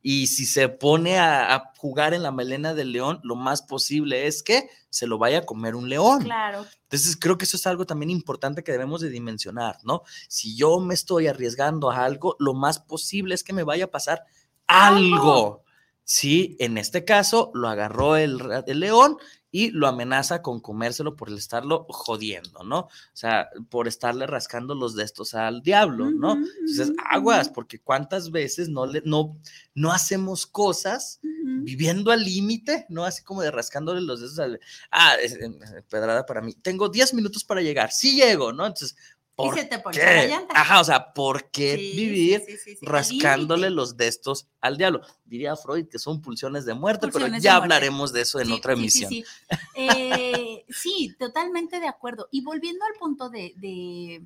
[0.00, 4.26] Y si se pone a, a jugar en la melena del león, lo más posible
[4.26, 6.22] es que se lo vaya a comer un león.
[6.22, 6.64] Claro.
[6.82, 10.02] Entonces, creo que eso es algo también importante que debemos de dimensionar, ¿no?
[10.28, 13.90] Si yo me estoy arriesgando a algo, lo más posible es que me vaya a
[13.90, 14.24] pasar
[14.66, 15.16] algo.
[15.16, 15.63] Algo.
[16.04, 19.16] Sí, en este caso lo agarró el, el león
[19.50, 22.80] y lo amenaza con comérselo por estarlo jodiendo, ¿no?
[22.80, 26.32] O sea, por estarle rascando los de estos al diablo, ¿no?
[26.60, 29.38] Entonces, aguas, porque cuántas veces no, le, no,
[29.74, 31.20] no hacemos cosas
[31.56, 33.04] viviendo al límite, ¿no?
[33.04, 34.60] Así como de rascándole los dedos al...
[34.90, 35.50] Ah, es- eh,
[35.88, 36.52] pedrada para mí.
[36.54, 37.90] Tengo 10 minutos para llegar.
[37.92, 38.66] Sí llego, ¿no?
[38.66, 38.96] Entonces,
[39.36, 40.54] Y ¿por se te la llanta.
[40.60, 44.76] Ajá, o sea, ¿por qué Sí, vivir sí, sí, sí, al rascándole los destos al
[44.76, 45.00] diablo?
[45.24, 47.64] Diría Freud que son pulsiones de muerte, Pulsiones pero de ya muerte.
[47.64, 49.10] hablaremos de eso en Sí, otra sí, sí, emisión.
[49.10, 49.24] Sí,
[49.74, 52.28] Eh, sí, totalmente de acuerdo.
[52.30, 54.24] Y volviendo al punto de, de,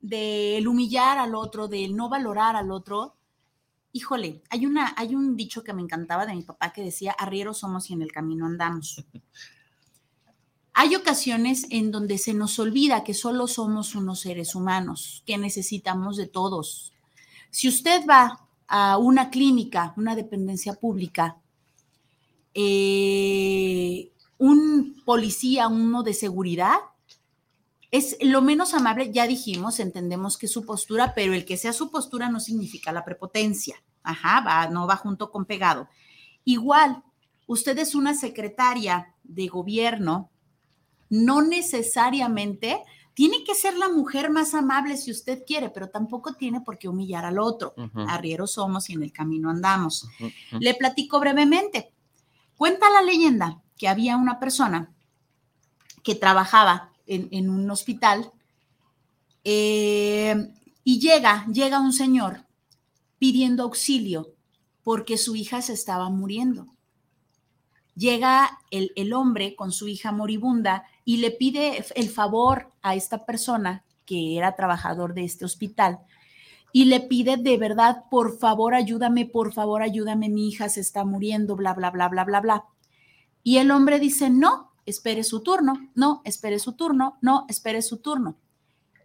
[0.00, 3.16] del humillar al otro, del no valorar al otro,
[3.92, 7.58] híjole, hay, una, hay un dicho que me encantaba de mi papá que decía, arrieros
[7.58, 9.04] somos y en el camino andamos.
[10.78, 16.18] Hay ocasiones en donde se nos olvida que solo somos unos seres humanos, que necesitamos
[16.18, 16.92] de todos.
[17.48, 21.38] Si usted va a una clínica, una dependencia pública,
[22.52, 26.76] eh, un policía, uno de seguridad,
[27.90, 31.72] es lo menos amable, ya dijimos, entendemos que es su postura, pero el que sea
[31.72, 33.82] su postura no significa la prepotencia.
[34.02, 35.88] Ajá, no va junto con pegado.
[36.44, 37.02] Igual,
[37.46, 40.28] usted es una secretaria de gobierno,
[41.08, 42.82] no necesariamente
[43.14, 46.86] tiene que ser la mujer más amable si usted quiere, pero tampoco tiene por qué
[46.86, 47.74] humillar al otro.
[48.08, 50.06] Arrieros somos y en el camino andamos.
[50.60, 51.94] Le platico brevemente.
[52.56, 54.92] Cuenta la leyenda que había una persona
[56.02, 58.30] que trabajaba en, en un hospital
[59.44, 60.52] eh,
[60.84, 62.44] y llega, llega un señor
[63.18, 64.34] pidiendo auxilio
[64.82, 66.66] porque su hija se estaba muriendo.
[67.94, 73.24] Llega el, el hombre con su hija moribunda y le pide el favor a esta
[73.24, 76.00] persona que era trabajador de este hospital
[76.72, 81.06] y le pide de verdad, por favor, ayúdame, por favor, ayúdame, mi hija se está
[81.06, 82.64] muriendo, bla, bla, bla, bla, bla, bla.
[83.42, 87.98] Y el hombre dice, no, espere su turno, no, espere su turno, no, espere su
[88.02, 88.36] turno.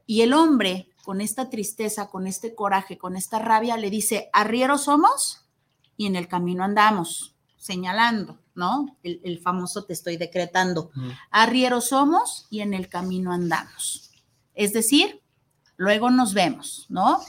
[0.06, 4.84] Y el hombre, con esta tristeza, con este coraje, con esta rabia, le dice, arrieros
[4.84, 5.48] somos
[5.96, 7.31] y en el camino andamos,
[7.62, 8.98] señalando, ¿no?
[9.04, 10.90] El, el famoso te estoy decretando.
[11.30, 14.10] Arrieros somos y en el camino andamos.
[14.56, 15.22] Es decir,
[15.78, 17.22] luego nos vemos, ¿no?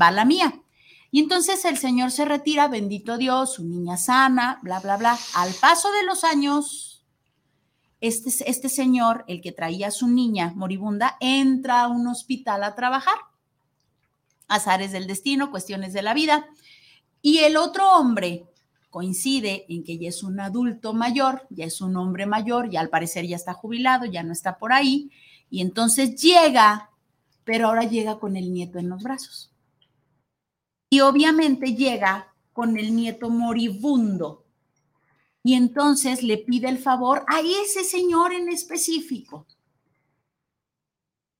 [0.00, 0.62] Va la mía.
[1.10, 5.18] Y entonces el señor se retira, bendito Dios, su niña sana, bla, bla, bla.
[5.34, 7.04] Al paso de los años,
[8.00, 12.74] este, este señor, el que traía a su niña moribunda, entra a un hospital a
[12.74, 13.16] trabajar.
[14.48, 16.48] Azares del destino, cuestiones de la vida.
[17.20, 18.46] Y el otro hombre
[18.90, 22.90] coincide en que ya es un adulto mayor, ya es un hombre mayor, ya al
[22.90, 25.10] parecer ya está jubilado, ya no está por ahí.
[25.48, 26.90] Y entonces llega,
[27.44, 29.52] pero ahora llega con el nieto en los brazos.
[30.90, 34.44] Y obviamente llega con el nieto moribundo.
[35.42, 39.46] Y entonces le pide el favor a ese señor en específico,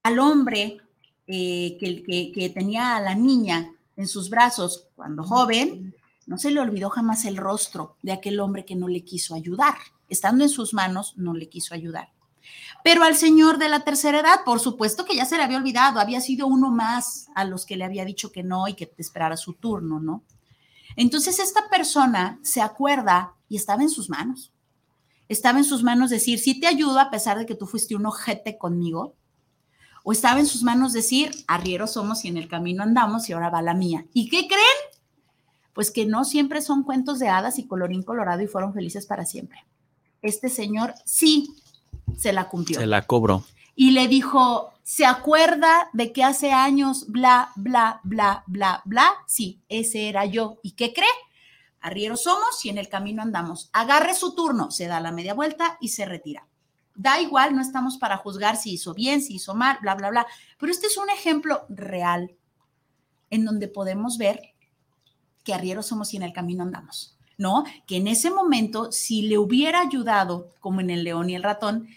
[0.05, 0.81] al hombre
[1.27, 5.95] eh, que, que, que tenía a la niña en sus brazos cuando joven,
[6.31, 9.75] no se le olvidó jamás el rostro de aquel hombre que no le quiso ayudar.
[10.09, 12.13] Estando en sus manos, no le quiso ayudar.
[12.85, 15.99] Pero al señor de la tercera edad, por supuesto que ya se le había olvidado,
[15.99, 19.37] había sido uno más a los que le había dicho que no y que esperara
[19.37, 20.23] su turno, ¿no?
[20.95, 24.53] Entonces esta persona se acuerda y estaba en sus manos.
[25.29, 28.07] Estaba en sus manos decir, sí te ayudo a pesar de que tú fuiste un
[28.07, 29.17] ojete conmigo.
[30.05, 33.51] O estaba en sus manos decir, arrieros somos y en el camino andamos y ahora
[33.51, 34.07] va la mía.
[34.13, 34.90] ¿Y qué creen?
[35.73, 39.25] Pues que no siempre son cuentos de hadas y colorín colorado y fueron felices para
[39.25, 39.65] siempre.
[40.23, 41.55] Este señor sí
[42.17, 42.79] se la cumplió.
[42.79, 43.45] Se la cobró.
[43.75, 49.13] Y le dijo, ¿se acuerda de que hace años, bla, bla, bla, bla, bla?
[49.27, 50.59] Sí, ese era yo.
[50.63, 51.09] ¿Y qué cree?
[51.81, 53.71] Arrieros somos y en el camino andamos.
[53.73, 56.47] Agarre su turno, se da la media vuelta y se retira.
[56.95, 60.27] Da igual, no estamos para juzgar si hizo bien, si hizo mal, bla, bla, bla.
[60.59, 62.35] Pero este es un ejemplo real
[63.31, 64.50] en donde podemos ver
[65.45, 67.17] que arrieros somos y en el camino andamos.
[67.39, 67.65] ¿No?
[67.87, 71.89] Que en ese momento, si le hubiera ayudado, como en el león y el ratón,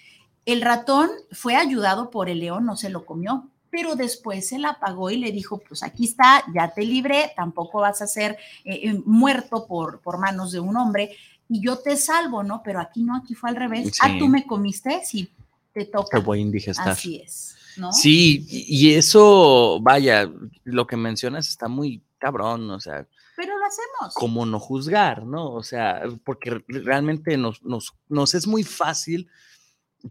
[0.46, 4.80] el ratón fue ayudado por el león, no se lo comió, pero después se la
[4.80, 8.82] pagó y le dijo, pues aquí está, ya te libré, tampoco vas a ser eh,
[8.84, 11.12] eh, muerto por, por manos de un hombre
[11.50, 12.62] y yo te salvo, ¿no?
[12.64, 13.88] Pero aquí no, aquí fue al revés.
[13.88, 14.00] Sí.
[14.02, 15.30] Ah, tú me comiste, sí,
[15.74, 16.20] te Te toca.
[16.20, 16.90] voy a indigestar.
[16.90, 17.92] Así es, ¿no?
[17.92, 20.32] Sí, y y eso, vaya,
[20.64, 24.14] lo que mencionas está muy cabrón, o sea, Pero lo hacemos.
[24.16, 25.52] ¿Cómo no juzgar, no?
[25.54, 29.30] O sea, porque realmente nos, nos, nos es muy fácil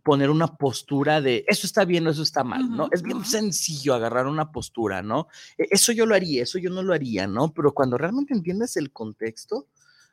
[0.03, 2.89] poner una postura de eso está bien o eso está mal, ¿no?
[2.93, 5.29] Es bien sencillo agarrar una postura, ¿no?
[5.59, 7.53] E- Eso yo lo haría, eso yo no lo haría, ¿no?
[7.53, 9.69] Pero cuando realmente entiendes el contexto,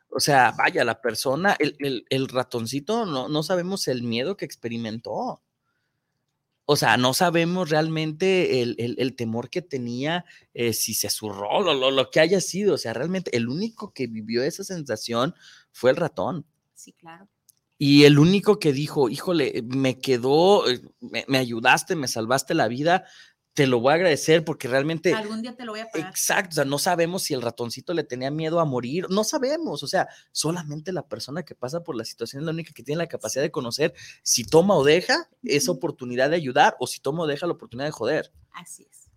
[0.09, 4.43] o sea, vaya, la persona, el, el- el ratoncito, no, no sabemos el miedo que
[4.45, 5.41] experimentó.
[6.71, 11.61] O sea, no sabemos realmente el, el- el temor que tenía, eh, si se zurró,
[11.63, 12.75] lo, lo, lo que haya sido.
[12.75, 15.33] O sea, realmente el único que vivió esa sensación
[15.71, 16.45] fue el ratón.
[16.75, 17.27] Sí, claro.
[17.81, 22.67] Y el único que dijo, híjole, me quedó, eh, me, me ayudaste, me salvaste la
[22.67, 23.05] vida,
[23.53, 26.09] te lo voy a agradecer porque realmente, Algún día te lo voy a pagar.
[26.09, 29.83] exacto, o sea, no sabemos si el ratoncito le tenía miedo a morir, no sabemos,
[29.83, 32.99] o sea, solamente la persona que pasa por la situación es la única que tiene
[32.99, 37.23] la capacidad de conocer si toma o deja esa oportunidad de ayudar o si toma
[37.23, 38.31] o deja la oportunidad de joder.
[38.53, 39.08] Así es.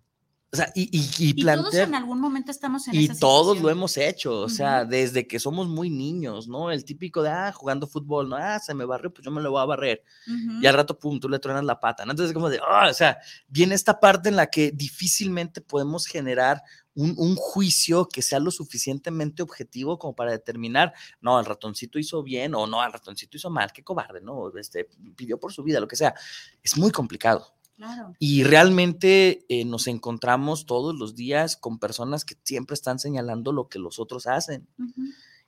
[0.53, 3.59] O sea, y, y, y Y todos en algún momento estamos en y esa todos
[3.59, 4.91] lo hemos hecho, o sea, Ujú.
[4.91, 6.69] desde que somos muy niños, ¿no?
[6.69, 8.35] El típico de, ah, jugando fútbol, ¿no?
[8.35, 10.03] Ah, se me barrió, pues yo me lo voy a barrer.
[10.27, 10.61] Ujú.
[10.61, 12.11] Y al rato, pum, tú le truenas la pata, ¿no?
[12.11, 16.61] Entonces, como de, ah, o sea, viene esta parte en la que difícilmente podemos generar
[16.93, 22.21] un, un juicio que sea lo suficientemente objetivo como para determinar, no, el ratoncito hizo
[22.21, 24.55] bien o no, el ratoncito hizo mal, qué cobarde, ¿no?
[24.55, 26.13] Este, pidió por su vida, lo que sea.
[26.61, 27.55] Es muy complicado.
[27.75, 28.13] Claro.
[28.19, 33.67] Y realmente eh, nos encontramos todos los días con personas que siempre están señalando lo
[33.67, 34.67] que los otros hacen.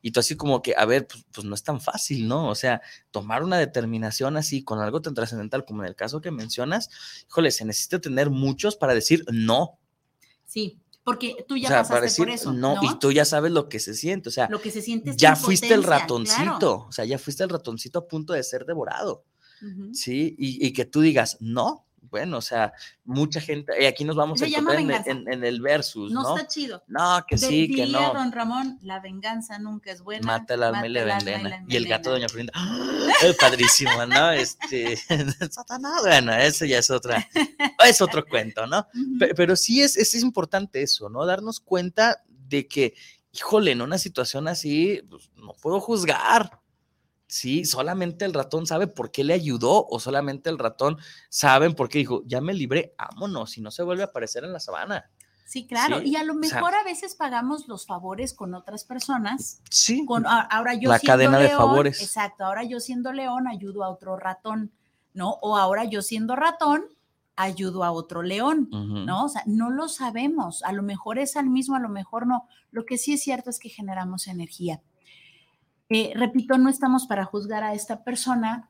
[0.01, 2.49] Y tú así como que, a ver, pues, pues no es tan fácil, ¿no?
[2.49, 6.31] O sea, tomar una determinación así con algo tan trascendental como en el caso que
[6.31, 6.89] mencionas,
[7.27, 9.79] híjole, se necesita tener muchos para decir no.
[10.45, 12.53] Sí, porque tú ya o sea, pasaste decir por eso.
[12.53, 14.29] no, y tú ya sabes lo que se siente.
[14.29, 16.43] O sea, Lo que se siente es ya fuiste el ratoncito.
[16.43, 16.85] claro.
[16.87, 19.23] O sea, ya fuiste el ratoncito a punto de ser devorado.
[19.93, 21.84] Sí, y, y que tú digas no.
[22.15, 22.71] Bueno, o sea,
[23.03, 25.11] mucha gente, y aquí nos vamos Se a encontrar en, el- venganza.
[25.11, 26.35] en- en el versus, No, ¿no?
[26.37, 26.81] está chido.
[26.87, 28.13] No, que De- sí, que no.
[28.13, 30.25] don Ramón, la venganza nunca es buena.
[30.25, 32.15] Mata el alma y le la Y el gato de.
[32.15, 32.53] Doña Florinda.
[32.55, 33.07] ¡ah!
[33.21, 34.31] Es padrísimo, ¿no?
[34.31, 34.95] Este,
[35.51, 37.27] Satanás, bueno, eso ya es otra,
[37.85, 38.87] es otro cuento, ¿no?
[39.35, 41.25] Pero, sí es, es, es importante eso, ¿no?
[41.25, 42.93] Darnos cuenta de que,
[43.33, 46.61] híjole, en una situación así, pues, no puedo juzgar.
[47.27, 50.97] Sí, solamente el ratón sabe por qué le ayudó o solamente el ratón
[51.29, 54.53] sabe por qué dijo, ya me libré, vámonos, y no se vuelve a aparecer en
[54.53, 55.09] la sabana.
[55.47, 55.99] Sí, claro.
[55.99, 59.61] Sí, Y a lo o sea- mejor a veces pagamos los favores con otras personas.
[59.69, 62.01] Sí, Con, ahora yo La siendo cadena de león, favores.
[62.01, 64.71] Exacto, ahora yo siendo león ayudo a otro ratón,
[65.13, 65.31] ¿no?
[65.41, 66.85] O ahora yo siendo ratón
[67.35, 68.69] ayudo a otro león.
[68.71, 69.25] ¿no?
[69.25, 70.63] O sea, no lo sabemos.
[70.63, 72.47] A lo mejor es al mismo, a lo mejor no.
[72.71, 74.81] Lo que sí es cierto es que generamos energía.
[75.89, 78.69] Eh, repito, no estamos para juzgar a esta persona,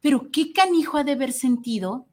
[0.00, 2.06] pero qué canijo ha de haber sentido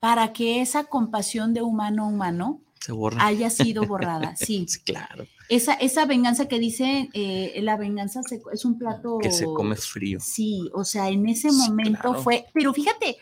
[0.00, 4.36] para que esa compasión de humano a humano se haya sido borrada.
[4.36, 9.18] Sí, claro, esa, esa venganza que dice, eh, la venganza se- es un plato...
[9.18, 10.20] que se come frío.
[10.20, 12.22] Sí, o sea, en ese Sí, momento claro.
[12.22, 13.16] fue, pero fíjate,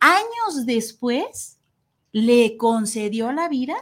[0.00, 1.58] años después
[2.12, 3.74] le concedió la vida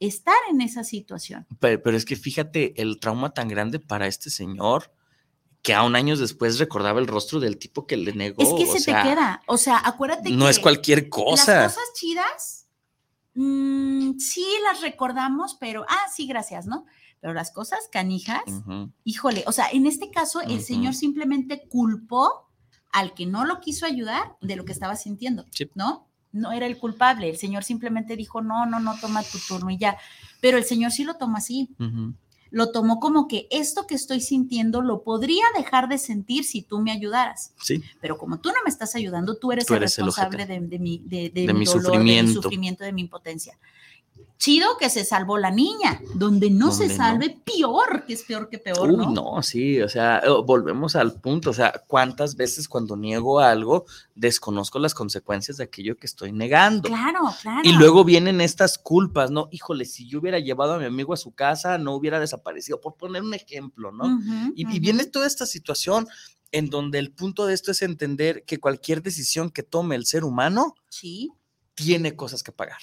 [0.00, 1.46] estar en esa situación.
[1.60, 4.92] Pero, pero es que fíjate el trauma tan grande para este señor
[5.62, 8.42] que aún años después recordaba el rostro del tipo que le negó.
[8.42, 11.62] es que se sea, te queda, o sea, acuérdate No que es cualquier cosa.
[11.62, 12.66] las cosas chidas,
[13.34, 16.86] mm, sí las recordamos, pero, ah, sí, gracias, ¿no?
[17.20, 18.42] Pero las cosas canijas,
[19.04, 22.48] híjole, o sea, en este caso el señor simplemente culpó
[22.92, 25.68] al que no lo quiso ayudar de lo que estaba sintiendo, Sí.
[25.74, 26.07] ¿no?
[26.32, 29.78] No era el culpable, el señor simplemente dijo, no, no, no, toma tu turno y
[29.78, 29.96] ya.
[30.40, 31.70] Pero el señor sí lo toma así,
[32.50, 36.80] lo tomó como que esto que estoy sintiendo lo podría dejar de sentir si tú
[36.80, 37.52] me ayudaras.
[37.62, 40.46] Sí, Pero como tú no me estás ayudando, tú eres Tú el eres el responsable
[40.46, 42.42] de, de mi, de, de De mi mi dolor, de mi sufrimiento.
[42.42, 43.58] sufrimiento, de mi impotencia.
[44.38, 46.94] Chido que se salvó la niña, donde no se no.
[46.94, 49.10] salve, peor, que es peor que peor, Uy, ¿no?
[49.10, 53.84] no, sí, o sea, eh, volvemos al punto, o sea, ¿cuántas veces cuando niego algo
[54.14, 56.88] desconozco las consecuencias de aquello que estoy negando?
[56.88, 57.62] Claro, claro.
[57.64, 59.48] Y luego vienen estas culpas, ¿no?
[59.50, 62.94] Híjole, si yo hubiera llevado a mi amigo a su casa, no hubiera desaparecido, por
[62.94, 64.20] poner un ejemplo, ¿no?
[64.54, 64.80] Y, y ujú.
[64.80, 66.06] viene toda esta situación
[66.52, 70.24] en donde el punto de esto es entender que cualquier decisión que tome el ser
[70.24, 71.30] humano Sí.
[71.78, 72.80] Tiene cosas que pagar.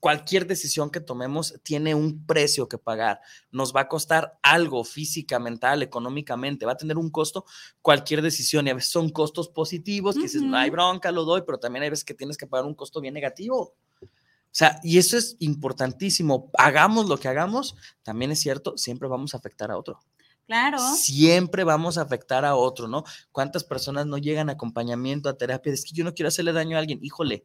[0.00, 3.20] Cualquier decisión que tomemos tiene un precio que pagar.
[3.50, 6.64] Nos va a costar algo física, mental, económicamente.
[6.64, 7.44] Va a tener un costo
[7.82, 8.66] cualquier decisión.
[8.66, 11.82] Y a veces son costos positivos que dices, no hay bronca, lo doy, pero también
[11.82, 13.74] hay veces que tienes que pagar un costo bien negativo.
[14.02, 14.08] O
[14.50, 16.50] sea, y eso es importantísimo.
[16.56, 20.00] Hagamos lo que hagamos, también es cierto, siempre vamos a afectar a otro.
[20.46, 20.78] Claro.
[20.94, 23.04] Siempre vamos a afectar a otro, ¿no?
[23.32, 25.74] ¿Cuántas personas no llegan a acompañamiento, a terapia?
[25.74, 27.00] Es que yo no quiero hacerle daño a alguien.
[27.02, 27.44] Híjole,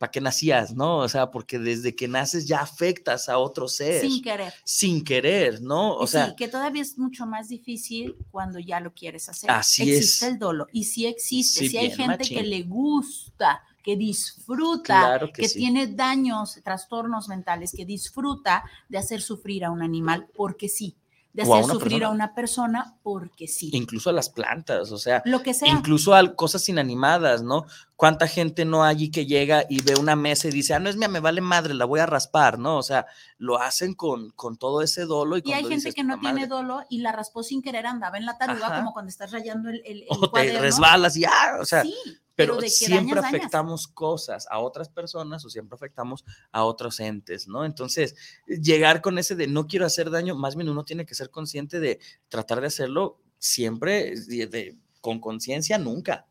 [0.00, 0.96] ¿para qué nacías, no?
[1.00, 4.00] O sea, porque desde que naces ya afectas a otro ser.
[4.00, 4.54] Sin querer.
[4.64, 5.94] Sin querer, ¿no?
[5.94, 9.50] O sí, sea, que todavía es mucho más difícil cuando ya lo quieres hacer.
[9.50, 10.32] Así existe es.
[10.32, 10.68] el dolo.
[10.72, 11.60] Y sí existe.
[11.60, 12.38] Sí, Sí, hay gente machín.
[12.38, 15.58] que le gusta, que disfruta, Claro que que, sí.
[15.58, 20.96] tiene daños, trastornos mentales, que disfruta de hacer sufrir a un animal porque sí.
[21.32, 22.06] De hacer sufrir persona.
[22.06, 23.70] a una persona porque sí.
[23.72, 25.68] incluso a las plantas, o sea, Lo que sea.
[25.68, 27.66] incluso a cosas inanimadas, ¿no?
[28.00, 30.88] ¿Cuánta gente no hay allí que llega y ve una mesa y dice, ah, no
[30.88, 32.78] es mía, me vale madre, la voy a raspar, ¿no?
[32.78, 33.04] O sea,
[33.36, 36.20] lo hacen con, con todo ese dolo y, Y hay gente dices, que no "Puta
[36.32, 38.76] tiene madre", dolo y la raspó sin querer, andaba en la taruga, Ajá.
[38.78, 41.94] como cuando estás rayando el, el, el o te resbalas y ah, o sea, sí,
[42.34, 43.40] pero, de que siempre dañas, dañas.
[43.40, 47.66] afectamos cosas a otras personas o siempre afectamos a otros entes, ¿no?
[47.66, 48.14] Entonces,
[48.46, 51.80] llegar con ese de no quiero hacer daño, más bien uno tiene que ser consciente
[51.80, 56.26] de tratar de hacerlo siempre de- de- con conciencia, nunca.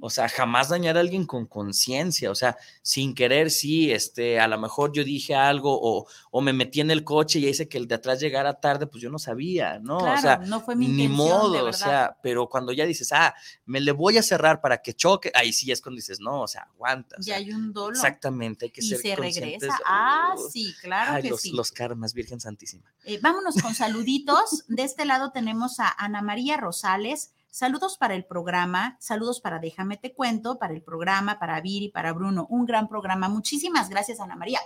[0.00, 4.46] O sea, jamás dañar a alguien con conciencia, o sea, sin querer, sí, este, a
[4.46, 7.78] lo mejor yo dije algo o, o me metí en el coche y hice que
[7.78, 9.98] el de atrás llegara tarde, pues yo no sabía, ¿no?
[9.98, 13.10] Claro, o sea, no fue mi ni de modo, o sea, pero cuando ya dices,
[13.12, 13.34] ah,
[13.64, 16.48] me le voy a cerrar para que choque, ahí sí es cuando dices, no, o
[16.48, 17.16] sea, aguanta.
[17.16, 17.96] o ya sea, hay un dolo.
[17.96, 19.60] exactamente, hay que y ser se conscientes.
[19.62, 19.78] regresa.
[19.86, 21.52] Ah, Uh, sí, claro ay, que los, sí.
[21.52, 22.92] los karmas, Virgen Santísima.
[23.04, 24.64] Eh, vámonos con saluditos.
[24.68, 27.32] De este lado tenemos a Ana María Rosales.
[27.54, 32.12] Saludos para el programa, saludos para Déjame Te Cuento, para el programa, para Viri, para
[32.12, 32.48] Bruno.
[32.50, 33.28] Un gran programa.
[33.28, 34.58] Muchísimas gracias, Ana María.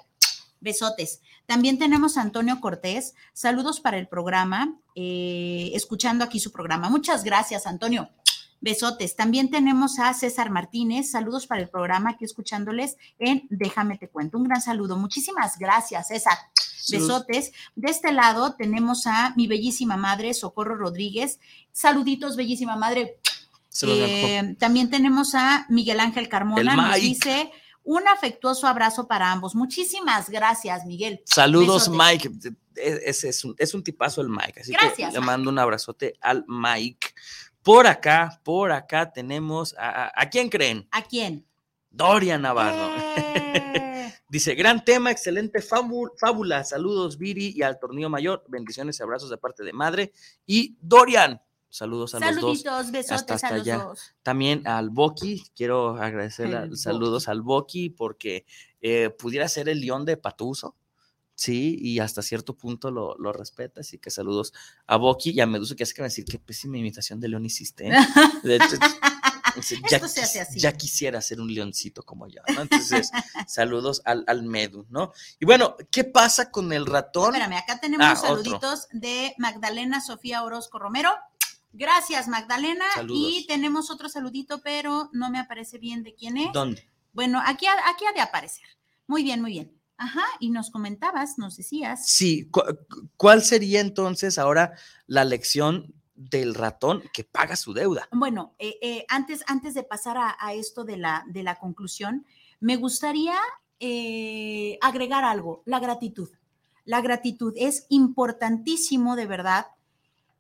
[0.60, 1.20] Besotes.
[1.44, 3.12] También tenemos a Antonio Cortés.
[3.34, 6.88] Saludos para el programa, eh, escuchando aquí su programa.
[6.88, 8.08] Muchas gracias, Antonio.
[8.62, 9.16] Besotes.
[9.16, 11.10] También tenemos a César Martínez.
[11.10, 14.38] Saludos para el programa, aquí escuchándoles en Déjame Te Cuento.
[14.38, 14.96] Un gran saludo.
[14.96, 16.38] Muchísimas gracias, César.
[16.90, 17.52] Besotes.
[17.74, 21.40] De este lado tenemos a mi bellísima madre, Socorro Rodríguez.
[21.72, 23.18] Saluditos, bellísima madre.
[23.82, 26.74] Eh, también tenemos a Miguel Ángel Carmona.
[26.74, 27.50] Nos dice
[27.84, 29.54] un afectuoso abrazo para ambos.
[29.54, 31.20] Muchísimas gracias, Miguel.
[31.24, 32.28] Saludos, Besotes.
[32.30, 32.30] Mike.
[32.76, 34.60] Es, es- un, es un tipazo el Mike.
[34.60, 37.08] Así Gracias, que le mando un abrazote al Mike.
[37.62, 40.86] Por acá, por acá tenemos a, a- ¿a quién creen?
[40.90, 41.44] ¿A quién?
[41.90, 42.90] Dorian Navarro.
[43.16, 43.87] Eh,
[44.28, 46.64] Dice, gran tema, excelente fábula.
[46.64, 48.44] Saludos, Viri, y al tornillo mayor.
[48.48, 50.12] Bendiciones y abrazos de parte de madre.
[50.46, 52.60] Y Dorian, saludos a los dos.
[52.62, 53.78] Saluditos, besotes hasta a los allá.
[53.78, 54.14] dos.
[54.22, 58.44] También al Boki, quiero agradecer saludos al Boki porque
[58.80, 60.76] eh, pudiera ser el león de Patuso.
[61.34, 64.52] Sí, y hasta cierto punto lo, lo respeta, así que saludos
[64.88, 67.46] a Boki y a Medusa, que hace que me decir qué pésima imitación de león
[67.46, 67.86] hiciste.
[67.86, 67.92] ¿eh?
[68.42, 68.74] De hecho,
[69.90, 70.58] ya, Esto se hace así.
[70.60, 72.62] ya quisiera ser un leoncito como yo, ¿no?
[72.62, 73.10] Entonces,
[73.46, 75.12] saludos al, al Medu, ¿no?
[75.40, 77.34] Y bueno, ¿qué pasa con el ratón?
[77.34, 81.10] Espérame, acá tenemos Ah, saluditos de Magdalena Sofía Orozco Romero.
[81.72, 82.84] Gracias, Magdalena.
[82.94, 83.30] Saludos.
[83.32, 86.52] Y tenemos otro saludito, pero no me aparece bien de quién es.
[86.52, 86.88] ¿Dónde?
[87.12, 88.64] Bueno, aquí ha, aquí ha de aparecer.
[89.06, 89.72] Muy bien, muy bien.
[90.00, 92.06] Ajá, y nos comentabas, nos decías.
[92.08, 94.74] Sí, cu- cu- ¿cuál sería entonces ahora
[95.06, 98.08] la lección del ratón que paga su deuda?
[98.10, 102.26] Bueno, eh, eh, antes, antes de pasar a, esto de la, de la conclusión,
[102.60, 103.36] me gustaría
[103.78, 106.28] eh, agregar algo, la gratitud.
[106.84, 109.66] La gratitud es importantísimo, de verdad,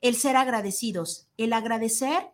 [0.00, 2.30] el ser agradecidos, el agradecer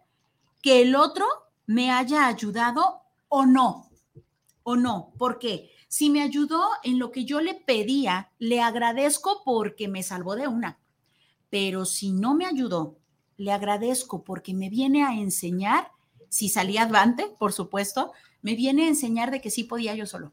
[0.63, 1.27] que el otro
[1.67, 3.91] me haya ayudado o no,
[4.63, 5.13] o no.
[5.19, 5.71] ¿Por qué?
[5.89, 10.49] Si me ayudó en lo que yo le pedía, le agradezco porque me salvó de
[10.49, 10.79] una.
[11.51, 12.97] Pero si no me ayudó,
[13.37, 15.89] le agradezco porque me viene a enseñar,
[16.28, 18.12] si salí advante, por supuesto,
[18.43, 20.32] me viene a enseñar de que sí podía yo solo.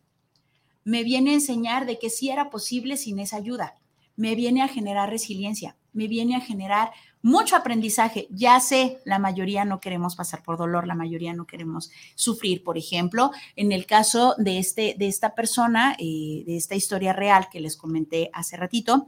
[0.84, 3.76] Me viene a enseñar de que sí era posible sin esa ayuda.
[4.16, 6.92] Me viene a generar resiliencia, me viene a generar
[7.22, 8.28] mucho aprendizaje.
[8.32, 12.64] Ya sé, la mayoría no queremos pasar por dolor, la mayoría no queremos sufrir.
[12.64, 17.48] Por ejemplo, en el caso de, este, de esta persona, eh, de esta historia real
[17.52, 19.08] que les comenté hace ratito,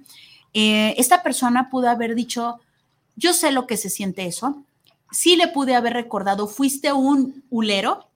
[0.54, 2.60] eh, esta persona pudo haber dicho,
[3.16, 4.64] yo sé lo que se siente eso.
[5.12, 8.10] Sí le pude haber recordado, fuiste un hulero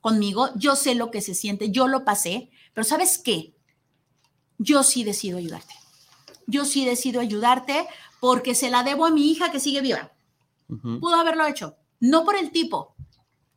[0.00, 3.54] conmigo, yo sé lo que se siente, yo lo pasé, pero ¿sabes qué?
[4.58, 5.74] Yo sí decido ayudarte.
[6.46, 7.86] Yo sí decido ayudarte
[8.20, 10.12] porque se la debo a mi hija que sigue viva.
[10.66, 12.94] Pudo haberlo hecho, no por el tipo,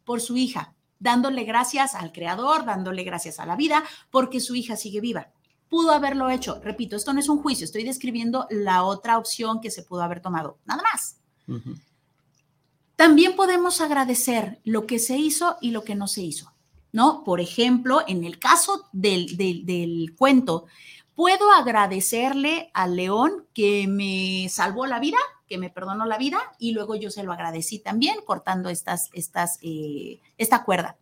[0.03, 4.75] por su hija, dándole gracias al creador, dándole gracias a la vida, porque su hija
[4.75, 5.31] sigue viva.
[5.69, 6.59] Pudo haberlo hecho.
[6.63, 10.21] Repito, esto no es un juicio, estoy describiendo la otra opción que se pudo haber
[10.21, 10.57] tomado.
[10.65, 11.17] Nada más.
[12.95, 16.51] También podemos agradecer lo que se hizo y lo que no se hizo,
[16.91, 17.23] ¿no?
[17.23, 20.65] Por ejemplo, en el caso del, del- del cuento,
[21.13, 26.71] puedo agradecerle al león que me salvó la vida, que me perdonó la vida, y
[26.71, 30.97] luego yo se lo agradecí también cortando estas, estas, eh, esta cuerda.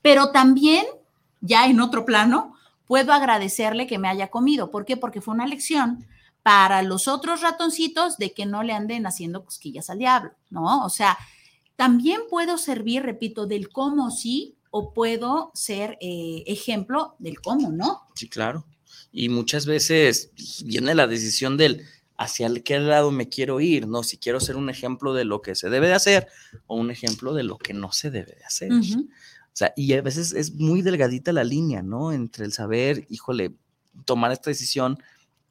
[0.00, 0.84] Pero también
[1.40, 2.54] ya en otro plano,
[2.92, 4.70] puedo agradecerle que me haya comido.
[4.70, 4.98] ¿Por qué?
[4.98, 6.06] Porque fue una lección
[6.42, 10.84] para los otros ratoncitos de que no le anden haciendo cosquillas al diablo, ¿no?
[10.84, 11.16] O sea,
[11.74, 18.02] también puedo servir, repito, del cómo sí o puedo ser eh, ejemplo del cómo, ¿no?
[18.14, 18.66] Sí, claro.
[19.10, 20.30] Y muchas veces
[20.62, 21.86] viene la decisión del
[22.18, 24.02] hacia qué lado me quiero ir, ¿no?
[24.02, 26.28] Si quiero ser un ejemplo de lo que se debe de hacer
[26.66, 28.70] o un ejemplo de lo que no se debe de hacer.
[29.52, 32.12] O sea, y a veces es muy delgadita la línea, ¿no?
[32.12, 33.52] Entre el saber, híjole,
[34.06, 34.98] tomar esta decisión,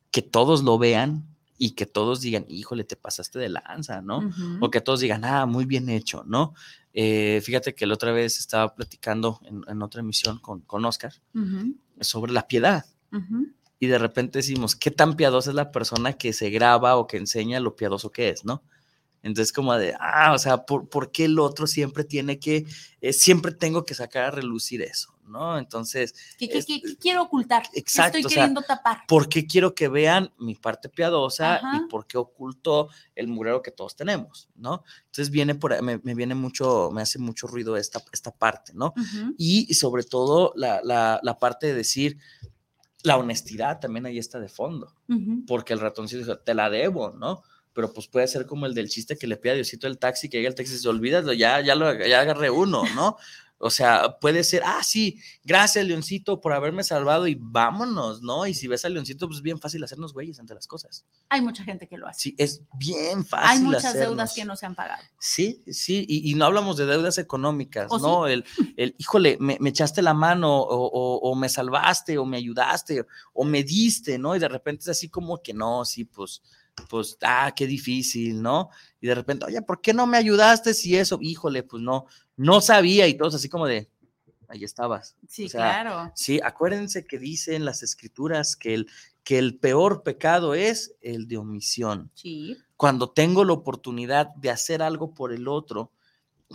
[0.10, 1.28] que todos lo vean
[1.58, 4.20] y que todos digan, híjole, te pasaste de lanza, ¿no?
[4.20, 4.58] Ujú.
[4.66, 6.56] O que todos digan, ah, muy bien hecho, ¿no?
[6.94, 11.14] Eh, fíjate que la otra vez estaba platicando en, en otra emisión con, con Oscar
[12.00, 12.86] sobre la piedad.
[13.80, 17.18] Y de repente decimos, ¿qué tan piadosa es la persona que se graba o que
[17.18, 18.64] enseña lo piadoso que es, ¿no?
[19.24, 22.66] Entonces, como de, ah, o sea, ¿por, por qué el otro siempre tiene que,
[23.02, 25.60] eh, siempre tengo que sacar a relucir eso, ¿no?
[25.60, 27.64] Entonces, ¿Qué, qué- es- qué- qué quiero ocultar?
[27.72, 29.02] ¿Qué Exacto, estoy o sea, queriendo tapar?
[29.08, 31.78] ¿por qué quiero que vean mi parte piadosa Ajá.
[31.78, 34.84] y por qué oculto el murero que todos tenemos, ¿no?
[35.06, 38.94] Entonces viene por me, me viene mucho, me hace mucho ruido esta, esta parte, ¿no?
[38.98, 42.18] Ujú, Y sobre todo la, la, la parte de decir,
[43.04, 45.44] la honestidad también ahí está de fondo, ujú.
[45.48, 47.44] porque el ratoncito dijo, te la debo, ¿no?
[47.74, 50.30] Pero pues puede ser como el del chiste que le pide a Diosito el taxi,
[50.30, 53.16] que llega el taxi y se olvida, ya, ya, lo, ya agarré uno, ¿no?
[53.64, 58.48] O sea, puede ser, ah, sí, gracias, Leoncito, por haberme salvado y vámonos, ¿no?
[58.48, 61.06] Y si ves al Leoncito, pues es bien fácil hacernos güeyes ante las cosas.
[61.30, 62.20] Hay mucha gente que lo hace.
[62.22, 63.50] Sí, es bien fácil.
[63.52, 65.04] Hay muchas deudas que no se han pagado.
[65.20, 68.26] Sí, sí, y, y no hablamos de deudas económicas, ¿O ¿no?
[68.26, 68.44] El,
[68.78, 73.06] el, híjole, me, me echaste la mano o, o- o me salvaste o me ayudaste
[73.34, 74.36] o me diste, ¿no?
[74.36, 76.42] Y de repente es así como que no, sí, pues,
[76.90, 78.70] pues, ah, qué difícil, ¿no?
[79.00, 81.18] Y de repente, oye, ¿por qué no me ayudaste si eso?
[81.22, 82.06] Híjole, pues no,
[82.38, 83.90] no sabía y todos así como de,
[84.48, 85.16] ahí estabas.
[85.28, 86.12] Sí, O sea, claro.
[86.16, 88.88] Sí, acuérdense que dicen las escrituras que el,
[89.24, 92.58] que el peor pecado es el de omisión Sí.
[92.76, 95.92] cuando tengo la oportunidad de hacer algo por el otro,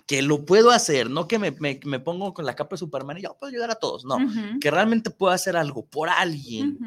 [0.07, 3.17] que lo puedo hacer, no que me, me- me pongo con la capa de Superman
[3.19, 4.19] y yo puedo ayudar a todos, no,
[4.61, 6.79] que realmente puedo hacer algo por alguien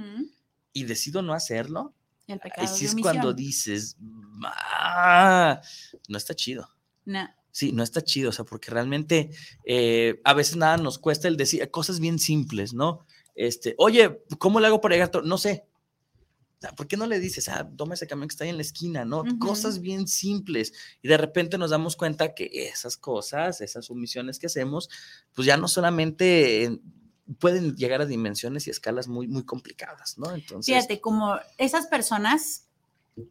[0.73, 1.93] y decido no hacerlo,
[2.29, 3.97] El ahí pecado sí de es cuando dices,
[4.43, 5.61] "Ah,
[6.07, 6.69] no está chido.
[7.05, 7.27] No.
[7.51, 9.31] Sí, no está chido, o sea, porque realmente
[9.65, 13.05] eh, a veces nada nos cuesta el decir cosas bien simples, ¿no?
[13.35, 15.09] Este, oye, ¿cómo le hago para llegar?
[15.09, 15.65] a to-?" No sé.
[16.75, 19.05] ¿Por qué no le dices, ah, toma ese camión que está ahí en la esquina,
[19.05, 19.23] ¿no?
[19.39, 20.73] Cosas bien simples.
[21.01, 24.89] Y de repente nos damos cuenta que esas cosas, esas omisiones que hacemos,
[25.33, 26.81] pues ya no solamente
[27.37, 30.33] pueden llegar a dimensiones y escalas muy, muy complicadas, ¿no?
[30.33, 32.65] Entonces, Fíjate, como esas personas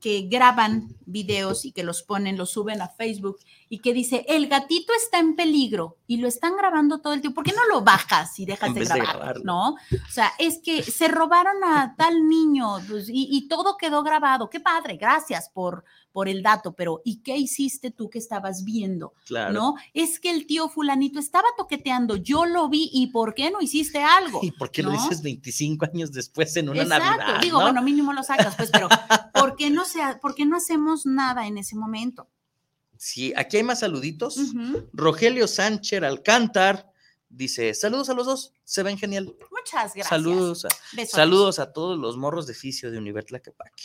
[0.01, 3.39] que graban videos y que los ponen, los suben a Facebook
[3.69, 7.37] y que dice, el gatito está en peligro y lo están grabando todo el tiempo,
[7.37, 9.43] ¿por qué no lo bajas y dejas de grabar?
[9.45, 9.71] ¿No?
[9.71, 14.51] O sea, es que se robaron a tal niño pues, y, y todo quedó grabado.
[14.51, 15.85] Qué padre, gracias por,
[16.19, 19.15] por el dato, pero ¿y qué hiciste tú que estabas viendo?
[19.25, 19.53] claro.
[19.53, 19.75] ¿No?
[19.95, 24.03] Es que el tío fulanito estaba toqueteando, yo lo vi y ¿por qué no hiciste
[24.03, 24.41] algo?
[24.43, 25.01] ¿Y por qué lo ¿no?
[25.01, 27.05] dices 25 años después en una Exacto.
[27.19, 27.41] Navidad?
[27.41, 27.67] Digo, ¿no?
[27.67, 28.89] bueno, mínimo lo sacas, pues, pero
[29.33, 32.29] ¿por qué no se, ha- por qué no hacemos nada en ese momento?
[32.97, 34.39] Sí, aquí hay más saluditos.
[34.93, 36.91] Rogelio Sánchez Alcántar
[37.29, 39.37] dice: Saludos a los dos, se ven genial.
[39.57, 40.09] Muchas gracias.
[40.09, 40.69] Saludos a,
[41.07, 43.85] saludos a todos los morros de Ficio de Univer Tlaquepaque.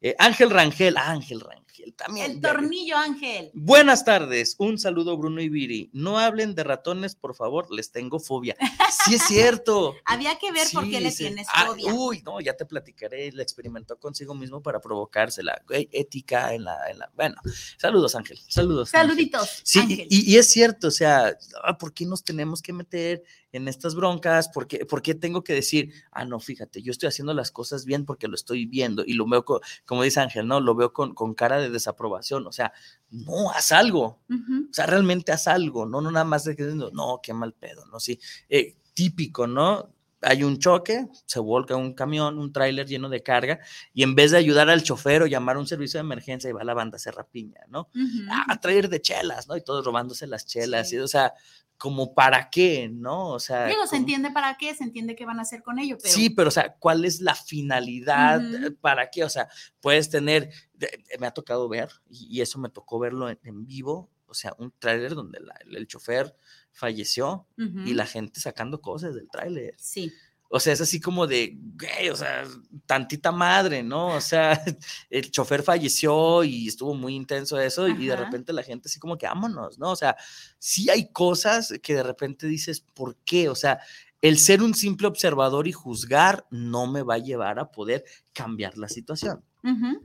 [0.00, 1.65] Eh, Ángel Rangel, Ángel Rangel,
[1.96, 2.30] también.
[2.32, 3.50] El tornillo, Ángel.
[3.54, 5.90] Buenas tardes, un saludo Bruno y Viri.
[5.92, 8.56] No hablen de ratones, por favor, les tengo fobia.
[9.04, 9.94] Sí es cierto.
[10.04, 11.24] Había que ver por qué Sí, le sí.
[11.24, 11.92] tienes Ah, fobia.
[11.94, 13.30] uy, no, ya te platicaré.
[13.32, 15.62] La experimentó consigo mismo para provocársela.
[15.70, 17.10] Ética en la, en la.
[17.14, 17.36] Bueno,
[17.78, 18.38] saludos, Ángel.
[18.48, 18.94] Saludos.
[18.94, 19.08] Ángel.
[19.10, 20.06] Saluditos, Sí, Ángel.
[20.10, 23.22] y, y es cierto, o sea, ah, ¿por qué nos tenemos que meter
[23.52, 24.48] en estas broncas?
[24.48, 27.84] ¿Por qué, por qué tengo que decir, ah, no, fíjate, yo estoy haciendo las cosas
[27.84, 30.60] bien porque lo estoy viendo y lo veo, co- como dice Ángel, ¿no?
[30.60, 32.72] Lo veo con, con cara de desaprobación, o sea,
[33.10, 37.20] no, haz algo, o sea, realmente haz algo, no, no nada más de que, no,
[37.22, 38.00] qué mal pedo, ¿no?
[38.00, 39.92] Sí, eh, típico, ¿no?
[40.22, 43.60] Hay un choque, se volca un camión, un tráiler lleno de carga,
[43.92, 46.52] y en vez de ayudar al chofer o llamar a un servicio de emergencia, y
[46.54, 47.90] va la banda a hacer rapiña, ¿no?
[47.94, 48.26] Ujú.
[48.30, 49.56] "Ah, a traer de chelas, ¿no?
[49.56, 50.96] Y todos robándose las chelas, Sí.
[50.96, 51.34] y, o sea,
[51.78, 53.28] como para qué, ¿no?
[53.30, 55.98] O sea, Digo, se entiende para qué, se entiende qué van a hacer con ello,
[56.00, 58.40] pero Sí, pero o sea, ¿cuál es la finalidad?
[58.66, 59.24] Eh, ¿Para qué?
[59.24, 59.48] O sea,
[59.80, 64.10] puedes tener, de- me ha tocado ver, y, eso me tocó verlo en, en vivo,
[64.26, 66.34] o sea, un tráiler donde la- el, chofer
[66.72, 69.74] falleció y la gente sacando cosas del tráiler.
[69.78, 70.12] Sí.
[70.48, 72.44] O sea, es así como de, güey, o sea,
[72.86, 74.08] tantita madre, ¿no?
[74.08, 74.62] O sea,
[75.10, 79.18] el chofer falleció y estuvo muy intenso eso y de repente la gente así como
[79.18, 79.90] que vámonos, ¿no?
[79.90, 80.16] O sea,
[80.58, 83.48] sí hay cosas que de repente dices, ¿por qué?
[83.48, 83.80] O sea,
[84.22, 88.76] el ser un simple observador y juzgar no me va a llevar a poder cambiar
[88.78, 89.44] la situación.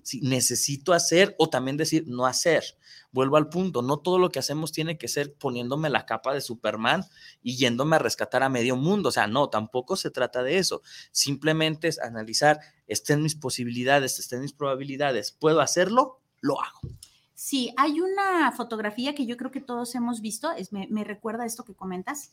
[0.04, 2.64] Si necesito hacer o también decir no hacer.
[3.12, 6.40] Vuelvo al punto, no todo lo que hacemos tiene que ser poniéndome la capa de
[6.42, 7.04] Superman
[7.44, 9.10] y yéndome a rescatar a medio mundo.
[9.10, 10.82] O sea, no, tampoco se trata de eso.
[11.12, 16.20] Simplemente es analizar, estén mis posibilidades, estén mis probabilidades, ¿puedo hacerlo?
[16.40, 16.80] Lo hago.
[17.36, 21.46] Sí, hay una fotografía que yo creo que todos hemos visto, es, me, me recuerda
[21.46, 22.32] esto que comentas,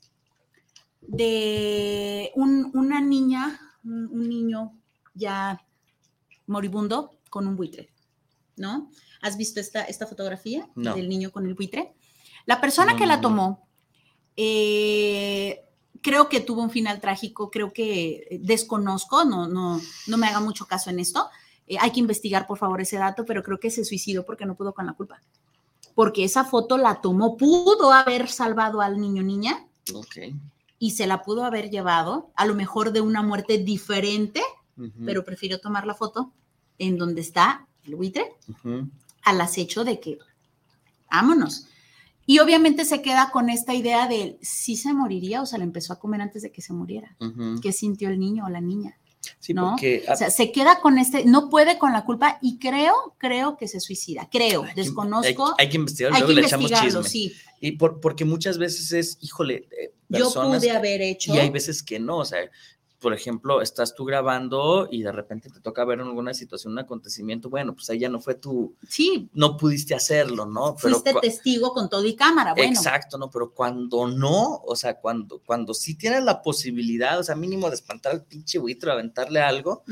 [1.00, 4.72] de un- una niña, un, un niño
[5.14, 5.64] ya
[6.46, 7.90] moribundo con un buitre,
[8.56, 8.90] ¿no?
[9.20, 10.94] ¿Has visto esta, esta fotografía No.
[10.94, 11.94] del niño con el buitre?
[12.46, 13.68] La persona No, que la tomó,
[14.36, 15.64] eh,
[16.00, 20.66] creo que tuvo un final trágico, creo que desconozco, no, no, no me haga mucho
[20.66, 21.28] caso en esto.
[21.66, 24.54] Eh, hay que investigar, por favor, ese dato, pero creo que se suicidó porque no
[24.54, 25.20] pudo con la culpa.
[25.94, 30.16] Porque esa foto la tomó, pudo haber salvado al niño niña Ok.
[30.78, 34.40] y se la pudo haber llevado, a lo mejor de una muerte diferente,
[35.04, 36.32] pero prefirió tomar la foto
[36.78, 38.32] en donde está el buitre
[39.22, 40.18] al acecho de que
[41.10, 41.66] vámonos.
[42.26, 45.94] Y obviamente se queda con esta idea de si se moriría o se la empezó
[45.94, 47.16] a comer antes de que se muriera.
[47.20, 47.60] Ujú.
[47.62, 48.98] ¿Qué sintió el niño o la niña?
[49.40, 49.70] Sí, ¿no?
[49.70, 53.56] porque O sea, se queda con este, no puede con la culpa y creo, creo
[53.56, 54.28] que se suicida.
[54.30, 55.54] Creo, hay que- desconozco.
[55.58, 57.30] Hay, hay que investigar, Hay luego que le echamos investigarlo, chisme.
[57.30, 57.34] sí.
[57.60, 61.34] Y por, porque muchas veces es, híjole, eh, Yo pude haber hecho.
[61.34, 62.38] y hay veces que no, o sea,
[63.00, 66.80] por ejemplo, estás tú grabando y de repente te toca ver en alguna situación, un
[66.80, 70.76] acontecimiento, bueno, pues ahí ya no fue tu, Sí, no pudiste hacerlo, ¿no?
[70.76, 72.54] fuiste cua- testigo con todo y cámara.
[72.54, 73.30] Bueno, Exacto, ¿no?
[73.30, 77.76] Pero cuando no, o sea, cuando, cuando sí tienes la posibilidad, o sea, mínimo de
[77.76, 79.84] espantar al pinche buitre, aventarle algo,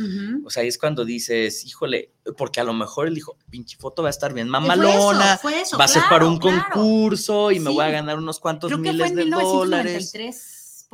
[0.44, 4.02] o sea, ahí es cuando dices, híjole, porque a lo mejor él dijo, pinche foto
[4.02, 6.56] va a estar bien Fue eso, mamalona, fue eso, va a ser para un claro.
[6.72, 10.12] concurso y me voy a ganar unos cuantos Creo que fue miles en de dólares.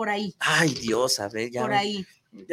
[0.02, 1.62] 1993, por ahí, Ay, Dios, a ver, ya.
[1.62, 2.06] por ahí.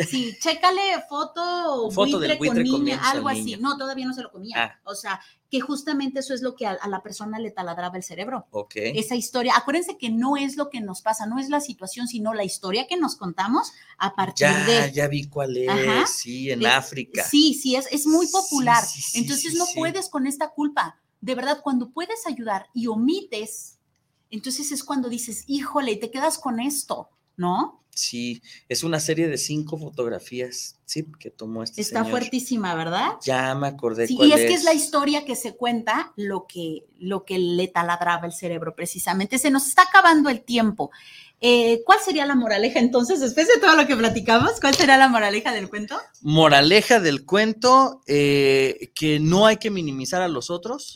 [0.09, 3.43] Sí, chécale foto, Foto del buitre, buitre con niña, algo así.
[3.43, 3.59] niño.
[3.61, 4.55] No, todavía no se lo comía.
[4.57, 4.79] Ah.
[4.83, 8.03] O sea, que justamente eso es lo que a, a la persona le taladraba el
[8.03, 8.45] cerebro.
[8.51, 8.73] Ok.
[8.75, 12.33] Esa historia, acuérdense que no es lo que nos pasa, no es la situación, sino
[12.33, 14.91] la historia que nos contamos a partir Ya, de...
[14.91, 16.05] ya vi cuál es, Ajá.
[16.07, 17.23] sí, en África.
[17.23, 18.83] Sí, sí, es, es muy popular.
[18.85, 20.99] sí, sí, Entonces no puedes con esta culpa.
[21.21, 23.77] De verdad, cuando puedes ayudar y omites,
[24.29, 27.09] entonces es cuando dices, híjole, y te quedas con esto,
[27.39, 27.77] ¿no?
[27.91, 32.11] Sí, es una serie de cinco fotografías, sí, que tomó este Está señor.
[32.11, 33.09] fuertísima, ¿verdad?
[33.25, 36.45] Ya me acordé Sí, cuál y es, que es la historia que se cuenta lo
[36.47, 39.37] que, lo que le taladraba el cerebro precisamente.
[39.37, 40.91] Se nos está acabando el tiempo.
[41.41, 44.59] Eh, ¿Cuál sería la moraleja entonces, después de todo lo que platicamos?
[44.61, 45.97] ¿Cuál será la moraleja del cuento?
[46.21, 50.95] Moraleja del cuento, eh, que no hay que minimizar a los otros.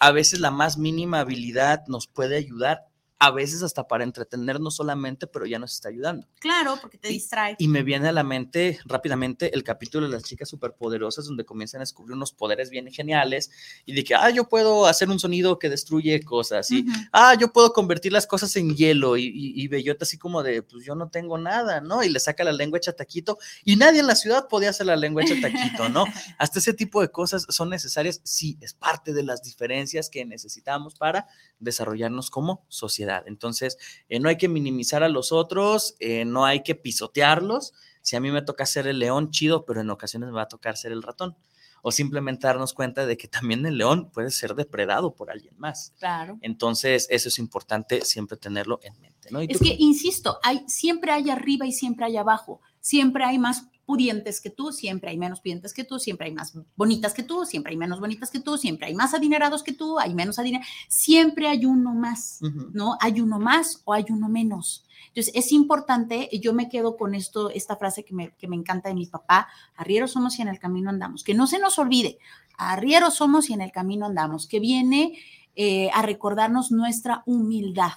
[0.00, 2.86] A veces la más mínima habilidad nos puede ayudar,
[3.24, 6.28] a veces hasta para entretenernos solamente, pero ya nos está ayudando.
[6.40, 7.56] Claro, porque te distrae.
[7.58, 11.78] Y me viene a la mente rápidamente el capítulo de las chicas superpoderosas, donde comienzan
[11.78, 13.50] a descubrir unos poderes bien geniales
[13.86, 17.50] y de que, ah, yo puedo hacer un sonido que destruye cosas y, ah, yo
[17.50, 20.94] puedo convertir las cosas en hielo y, y, y Bellota así como de, pues yo
[20.94, 22.02] no tengo nada, ¿no?
[22.02, 24.96] Y le saca la lengua hecha taquito y nadie en la ciudad podía hacer la
[24.96, 26.04] lengua hecha taquito, ¿no?
[26.38, 30.94] Hasta ese tipo de cosas son necesarias, sí, es parte de las diferencias que necesitamos
[30.94, 31.26] para
[31.58, 33.13] desarrollarnos como sociedad.
[33.26, 37.72] Entonces, eh, no hay que minimizar a los otros, eh, no hay que pisotearlos.
[38.02, 40.48] Si a mí me toca ser el león, chido, pero en ocasiones me va a
[40.48, 41.36] tocar ser el ratón.
[41.82, 45.92] O simplemente darnos cuenta de que también el león puede ser depredado por alguien más.
[45.98, 46.38] Claro.
[46.40, 49.42] Entonces, eso es importante siempre tenerlo en mente, ¿no?
[49.42, 52.62] ¿Y Es tú que, insisto, hay, siempre hay arriba y siempre hay abajo.
[52.84, 56.52] Siempre hay más pudientes que tú, siempre hay menos pudientes que tú, siempre hay más
[56.76, 59.98] bonitas que tú, siempre hay menos bonitas que tú, siempre hay más adinerados que tú,
[59.98, 60.70] hay menos adinerados.
[60.88, 62.40] Siempre hay uno más.
[62.74, 62.98] ¿no?
[63.00, 64.84] Hay uno más o hay uno menos.
[65.08, 68.56] Entonces, es importante, y yo me quedo con esto, esta frase que me, que me
[68.56, 71.24] encanta de mi papá, arrieros somos y en el camino andamos.
[71.24, 72.18] Que no se nos olvide,
[72.58, 75.18] arrieros somos y en el camino andamos, que viene
[75.56, 77.92] eh, a recordarnos nuestra humildad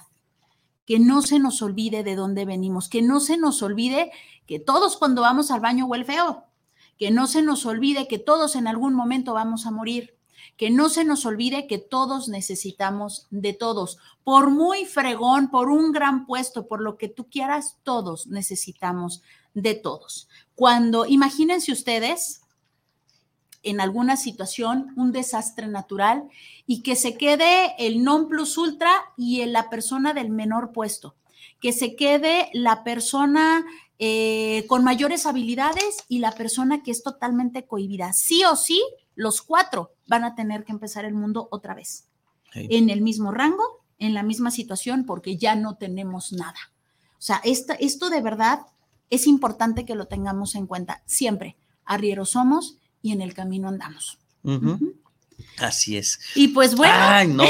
[0.88, 4.10] que no se nos olvide de dónde venimos, que no se nos olvide
[4.46, 6.46] que todos cuando vamos al baño huele feo,
[6.96, 10.16] que no se nos olvide que todos en algún momento vamos a morir,
[10.56, 15.92] que no se nos olvide que todos necesitamos de todos, por muy fregón, por un
[15.92, 19.20] gran puesto, por lo que tú quieras, todos necesitamos
[19.52, 20.26] de todos.
[20.54, 22.40] Cuando, imagínense ustedes,
[23.70, 26.24] en alguna situación, un desastre natural
[26.66, 31.14] y que se quede el non plus ultra y el- la persona del menor puesto,
[31.60, 33.64] que se quede la persona
[34.00, 38.12] eh, con mayores habilidades y la persona que es totalmente cohibida.
[38.12, 38.80] Sí o sí,
[39.16, 42.06] los cuatro van a tener que empezar el mundo otra vez,
[42.70, 43.64] en el mismo rango,
[43.98, 46.58] en la misma situación, porque ya no tenemos nada.
[47.18, 48.60] O sea, esta, esto de verdad
[49.10, 51.56] es importante que lo tengamos en cuenta siempre.
[51.84, 54.18] Arrieros somos y en el camino andamos.
[54.42, 54.72] Ujú.
[54.72, 54.94] Ujú.
[55.58, 56.18] Así es.
[56.34, 57.44] Y pues bueno, Ay, no,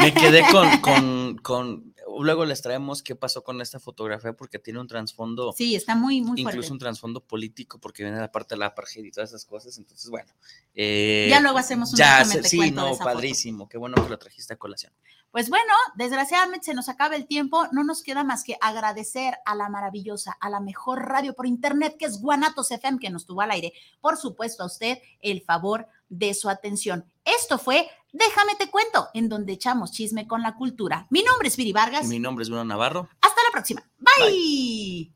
[0.00, 4.80] me quedé con, con, con, luego les traemos qué pasó con esta fotografía porque tiene
[4.80, 6.72] un trasfondo, sí, está muy, muy incluso fuerte.
[6.72, 9.76] un trasfondo político porque viene de la parte de la apartheid y todas esas cosas,
[9.78, 10.32] entonces bueno.
[10.74, 13.04] eh, Ya luego hacemos un ya, se- sí, de no, foto.
[13.04, 14.92] padrísimo, qué bueno que lo trajiste a colación.
[15.30, 17.66] Pues bueno, desgraciadamente se nos acaba el tiempo.
[17.72, 21.96] No nos queda más que agradecer a la maravillosa, a la mejor radio por internet
[21.98, 23.72] que es Guanatos FM, que nos tuvo al aire.
[24.00, 27.04] Por supuesto, a usted el favor de su atención.
[27.24, 31.06] Esto fue Déjame te cuento, en donde echamos chisme con la cultura.
[31.10, 32.06] Mi nombre es Viri Vargas.
[32.06, 33.08] Mi nombre es Bruno Navarro.
[33.20, 33.82] Hasta la próxima.
[33.98, 35.10] Bye.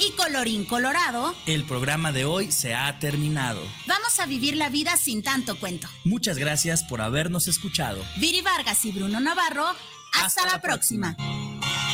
[0.00, 3.60] Y colorín colorado, El programa de hoy se ha terminado.
[3.86, 5.88] vamos a vivir la vida sin tanto cuento.
[6.04, 8.00] Muchas gracias por habernos escuchado.
[8.18, 9.66] Viri Vargas y Bruno Navarro,
[10.14, 11.16] hasta, Hasta la la próxima.
[11.16, 11.87] próxima.